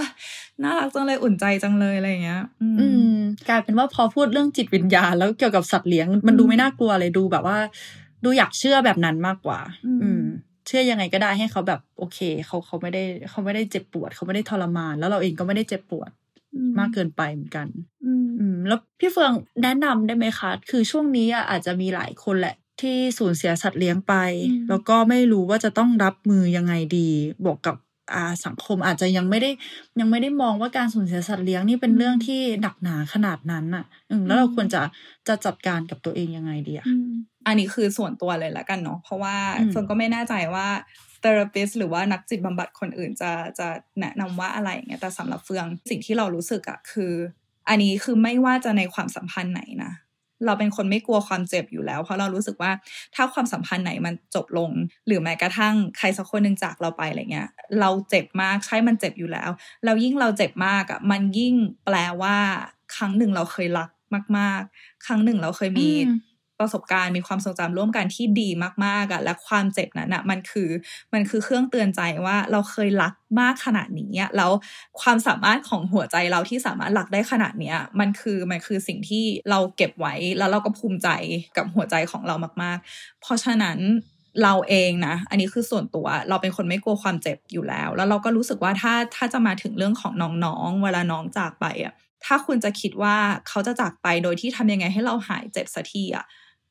[0.64, 3.18] น่ารักจังเลยอุ่นใจจังเลยอะไรเงี้ย อืมอืม
[3.50, 7.58] กลายเป็นว่าพอพูดเรื่องจิตวิญญาณแล้วเกี่ยวกับสัตว์เลี้ยง มันดูไม่น่ากลัวเลยดูแบบว่า
[8.24, 10.24] ดูอยากเชื่อแบบนั้นมากกว่าอืมอืม
[10.68, 16.10] เชื่อยังไงก็ได้ให้เขาแบบ โอเคเขาเขาไม่ได้เขาไม่ได้เจ็บปวด เขาไม่ได้ทรมาน แล้วเราเองก็ไม่ได้เจ็บปวด
[16.80, 17.68] มากเกินไปเหมือนกัน
[18.06, 24.14] อืมอืมแล้วพี่เฟืองแนะนำได้ไหมคะ คือช่วงนี้อะอาจจะมีหลายคนแหละ ที่สูญเสียสัตว์เลี้ยงไป
[24.50, 27.10] อืมแล้วก็ไม่รู้ว่าจะต้องรับมือยังไงดี
[27.44, 27.83] บวกกับอ่า
[28.46, 29.52] สังคมอาจจะยังไม่ได้
[30.00, 34.82] ยังไม่ได้มองว่าการสูญเสียสัตว์เลี้ยงนี่เป็นเรื่องที่หนักหนาขนาดนั้นอะอืมแล้วเราควรจะ
[35.28, 36.88] จะจัดการกับตัวเองยังไงดีอะ
[37.48, 40.68] อันนี้คือส่วนตัวเลยละกันเนาะเพราะว่าอืมเฟิร์นก็ไม่แน่ใจว่า
[41.24, 43.68] therapist หรือว่านักจิตบำบัดคนอื่นจะจะ
[44.00, 47.14] แนะนำว่าอะไรอย่างเงี้ยแต่สำหรับเฟืองสิ่งที่เรารู้สึกอะคือ
[47.70, 49.92] อันนี้คือไม่ว่าจะในความสัมพันธ์ไหนนะ
[50.46, 52.72] เราเป็นคนไม่กลัวความเจ็บอยู่แล้ว เพราะเรารู้สึกว่า
[53.16, 54.72] ถ้าความสัมพันธ์ไหนมันจบลง
[55.08, 59.50] หรือแม้กระทั่งใครสักคนหนึ่งจากเราไปอะไรเงี้ย เราเจ็บมากใช่มันเจ็บอยู่แล้ว
[59.84, 62.36] แล้วยิ่งเราเจ็บมากอะมันยิ่งแปลว่า
[62.96, 63.90] ครั้งหนึ่งเราเคยรัก
[64.38, 65.92] มาก ๆ ครั้งหนึ่งเราเคยมี
[66.60, 68.50] ประสบการณ์มีความทรงจำร่วมกันที่ดี
[68.86, 70.70] มากๆอะและความเจ็บนั้นอะมันคือ
[71.14, 74.52] มันคือเครื่องเตือนใจว่าเราเคยรักมากขนาดนี้แล้ว
[75.02, 81.10] ความสามารถของหัวใจเราที่สามารถรักได้ขนาดเนี้ยมันคือมันคือสิ่งที่เราเก็บไว้แล้วเราก็ภูมิใจ
[81.58, 83.80] กับหัวใจของเรามาก ๆ เพราะฉะนั้น
[84.44, 90.14] เราเองนะ อันนี้คือส่วนตัวเราเป็นคนไม่กลัวความเจ็บอยู่แล้ว แล้วเราก็รู้สึกว่าถ้าถ้าจะมาถึงเรื่องของ
[90.46, 91.94] น้องๆ เวลาน้องจากไปอะ
[92.26, 93.16] ถ้าคุณจะคิดว่า
[93.48, 96.26] เขาจะจากไปโดยที่ทำยังไงให้เราหายเจ็บสักทีอะ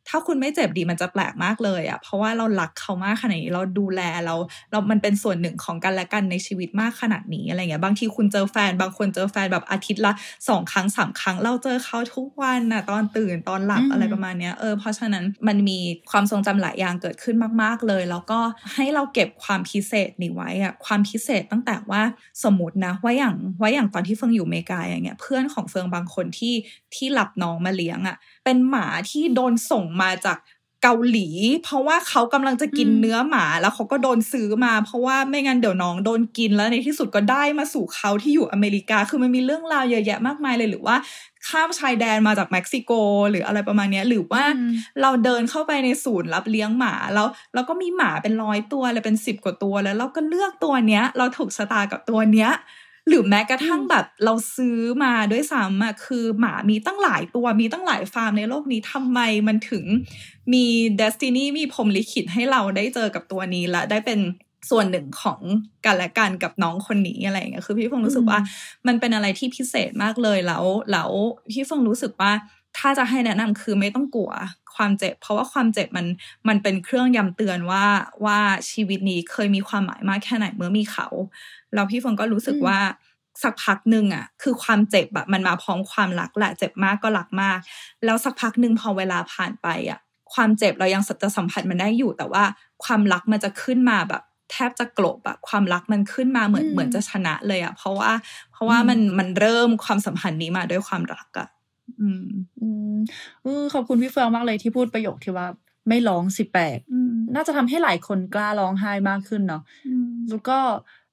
[0.09, 4.35] ถ้าคุณไม่เจ็บดีมันจะแปลกมากเลยอะเพราะว่าเรารักเขามากขนาดนี้เราดูแลเรา
[4.71, 10.13] เรา มันเป็นส่วนหนึ่งของกันและกันในชีวิตมากขนาดนี้อะไรเงี้ยบางทีคุณเจอแฟน บางคนเจอแฟนแบบอาทิตย์ละ
[10.49, 15.79] สองครั้งสามครั้ง เราเจอเขาทุกวันน่ะตอนตื่นตอนหลับอืมอะไรประมาณเนี้ยเออเพราะฉะนั้นมันมี
[16.11, 18.39] ความทรงจำหลายอย่างเกิดขึ้นมาก ๆเลย แล้วก็
[18.75, 22.03] ให้เราเก็บความพิเศษนี้ไว้อะความพิเศษตั้งแต่ว่า
[22.45, 26.55] สมมตินะว่าอย่างว่าอย่างตอนที่เฟิงอยู่อเมริกาอย่างเงี้ยเพื่อนของเฟิงบางคนที่
[26.95, 30.39] ที่รับน้องมาเลี้ยงอะเป็นหมาที่โดนส่งมาจาก
[30.83, 31.29] เกาหลี
[31.65, 40.97] เพราะว่าเขากำลังจะกินอืมเนื้อหมาแล้วเขาก็โดนซื้อมา เพราะว่าไม่งั้นเดี๋ยวน้องโดนกินแล้วในที่สุดก็ได้มาสู่เขาที่อยู่อเมริกา คือมันมีเรื่องราวเยอะแยะมากมายเลยหรือว่า
[41.49, 42.93] ข้ามชายแดนมาจากเม็กซิโก
[43.31, 44.73] หรืออะไรประมาณเนี้ยหรือว่าอืม
[45.03, 52.51] เราเดินเข้าไปในศูนย์รับเลี้ยงหมาแล้วแล้วก็มีหมาเป็นร้อยตัวเลยเป็นสิบกว่าตัวแล้วเราก็เลือกตัวเนี้ย เราถูกชะตากับตัวเนี้ย
[53.09, 59.85] หรือแม้กระทั่งแบบเราซื้อมาด้วยซ้ำอะคือหมามีตั้งหลายตัวมีตั้งหลายฟาร์มในโลกนี้ทำไมมันถึง
[60.53, 60.65] มี
[60.97, 64.21] destiny มีพรหมลิขิตให้เราได้เจอกับตัวนี้และได้เป็น
[64.71, 65.41] ส่วนหนึ่งของ
[65.85, 68.39] กันและกันกับน้องคนนี้อะไรอย่างเงี้ยคือพี่เฟิงรู้สึกว่า
[68.87, 71.11] มันเป็นอะไรที่พิเศษมากเลยแล้วแล้ว
[71.53, 72.33] พี่เฟิงรู้สึกว่า
[72.79, 74.31] ถ้าจะให้แนะนำคือไม่ต้องกลัว
[74.77, 76.07] ความเจ็บ เพราะว่าความเจ็บมัน
[76.49, 77.85] มันเป็นเครื่องย้ำเตือนว่า
[78.25, 78.39] ว่า
[78.71, 81.07] ชีวิตนี้เคยมีความหมายมากแค่ไหนเมื่อมีเขา
[81.75, 82.79] แล้วพี่เฟิงก็รู้สึกอืมว่า
[83.43, 87.59] สักพักหนึ่งอะคือความเจ็บแบบมันมาพร้อมความรักแหละเจ็บมากก็รักมาก
[88.05, 90.01] แล้วสักพักหนึ่งพอเวลาผ่านไปอะ
[90.35, 92.45] ความเจ็บเรายังจะสัมผัสมันได้อยู่ แต่ว่า
[92.85, 98.11] ความรักมันจะขึ้นมาแบบแทบจะกลบอะความรักมันขึ้นมาเหมือนอืมเหมือนจะชนะเลยอะเพราะว่า
[98.53, 101.49] เพราะว่าอืมมันมันเริ่มความสัมพันธ์นี้มาด้วยความรักอะ
[102.01, 102.25] อืม
[102.61, 102.97] อืม
[103.43, 105.47] เออขอบคุณพี่เฟืองมากเลยที่พูดประโยคที่ว่า
[105.89, 110.59] ไม่ร้องสิแปดอืมน่าจะทำให้หลายคนกล้าร้องไห้มากขึ้นเนาะอืมแล้วก็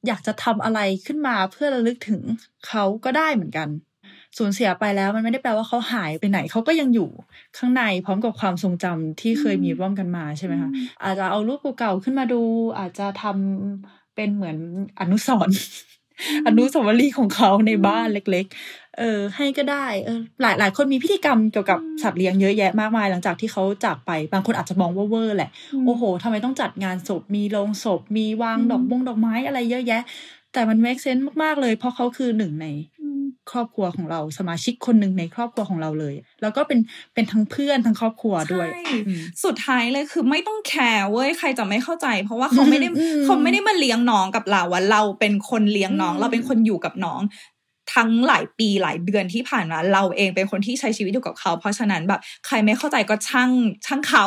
[0.08, 2.22] อยากจะทำอะไรขึ้นมาเพื่อระลึกถึง
[2.68, 3.70] เขาก็ได้เหมือนกัน
[4.38, 7.10] สูญเสียไปแล้วมันไม่ได้แปลว่าเขาหายไปไหนเขาก็ยังอยู่
[7.58, 10.70] ข้างในพร้อมกับความทรงจำที่เคยมีร่วมกันมาใช่ไหมคะ
[11.04, 12.42] อาจจะเอารูปเก่าๆขึ้นมาดู
[12.80, 14.58] อาจจะทำเป็นเหมือน
[15.00, 15.58] อนุสรณ์
[16.48, 25.50] อนุสาวรีย์ของเขาในบ้านเล็ก ๆ เออให้ก็ได้เออหลายหลายคนมีพิธีกรรมเกี่ยวกับสัตว์เลี้ยงเยอะแยะมากมาย หลังจากที่เขาจากไปบางคนอาจจะมองว่าเวอร์แหละ
[25.86, 30.02] โอ้โหทำไมต้องจัดงานศพมีโรงศพ มีวางอืมดอกบงดอกไม้อะไรเยอะแยะ
[30.54, 32.68] แต่มัน make sense มากๆเลย เพราะเขาคือหนึ่งใน
[33.52, 36.80] ครอบครัวของเราสมาชิกคนหนึ่งในครอบครัวของเราเลย แล้วก็เป็น
[37.14, 47.22] เป็นทั้งเพื่อนทั้งครอบครัวด้วยใช่อืมสุดท้ายเลยคือไม่ต้องแคร์เว้ยใครจะไม่เข้าใจ เพราะว่าเขาไม่ได้อืมเขาไม่ได้มาเลี้ยงน้องกับเราอะเราเป็นคนเลี้ยงน้องอืมเราเป็นคนอยู่กับน้อง
[47.96, 53.52] ทั้งหลายปีหลายเดือนที่ผ่านมาเราเองเป็นคนที่ใช้ชีวิตอยู่กับเขา เพราะฉะนั้นแบบใครไม่เข้าใจก็ช่าง
[53.86, 54.26] ช่างเขา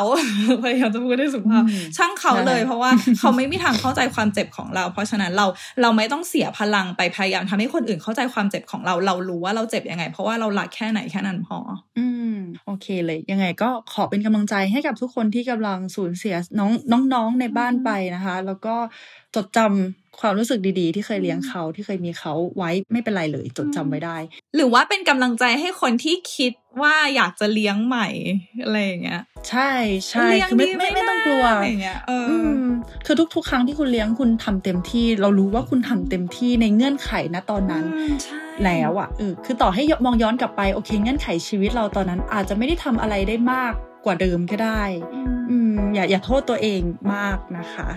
[0.63, 2.89] พยายามจะพูดได้สุภาพอืมช่างเขาเลยใช่เพราะว่า
[3.19, 5.45] เขาไม่มีทางเข้าใจความเจ็บของเรา เพราะฉะนั้นเรา
[5.81, 11.57] เราไม่ต้องเสียพลังไปพยายามทำให้คนอื่นเข้าใจความเจ็บของเรา เรารู้ว่าเราเจ็บยังไง เพราะว่าเรารักแค่ไหนแค่นั้นพอ
[11.97, 12.05] อื
[12.35, 16.71] มโอเคเลย ยังไงก็ขอเป็นกำลังใจให้กับทุกคนที่กำลังสูญเสียน้อง
[17.13, 18.75] น้องๆในบ้านไปนะคะ แล้วก็
[19.35, 24.17] จดจำ ความรู้สึกดีๆ ที่เคยเลี้ยงเขาที่เคยมีเขาไว้ไม่เป็นไรเลยจดจำไว้ได้
[24.55, 28.07] หรือว่าเป็นกำลังใจให้คนที่คิดว่าอยากจะเลี้ยงใหม่
[28.63, 29.71] อะไรอย่างเงี้ย ใช่
[30.09, 32.65] ใช่เลี้ยงคือไม่ดีไม่ไม่ต้องกลัวอะไรอย่างเงี้ยเอออือม
[33.05, 43.73] คือทุก ๆ ครั้งที่คุณเลี้ยงคุณทำเต็มที่ เรารู้ว่าคุณทำเต็มที่ในเงื่อนไขนะตอนนั้นอืมใช่แล้วอะเออคือต่อให้มองย้อนกลับไปโอเค เงื่อนไขชีวิตเราตอนนั้นอาจจะไม่ได้ทำอะไรได้มาก
[44.05, 44.83] กว่าเดิมก็ได้
[45.49, 46.81] อืมอย่าอย่าโทษตัวเอง
[47.13, 47.89] มากนะคะ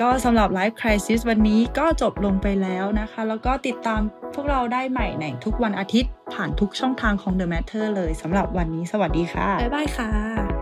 [0.00, 4.00] ก็สำหรับ Life Crisis วันนี้ก็จบลงไปแล้วนะคะ แล้วก็ติดตาม
[4.34, 10.53] พวกเราได้ใหม่ในทุกวันอาทิตย์ผ่านทุกช่องทางของ The Matter เลยสำหรับวันนี้สวัสดีค่ะ บ๊ายบายค่ะ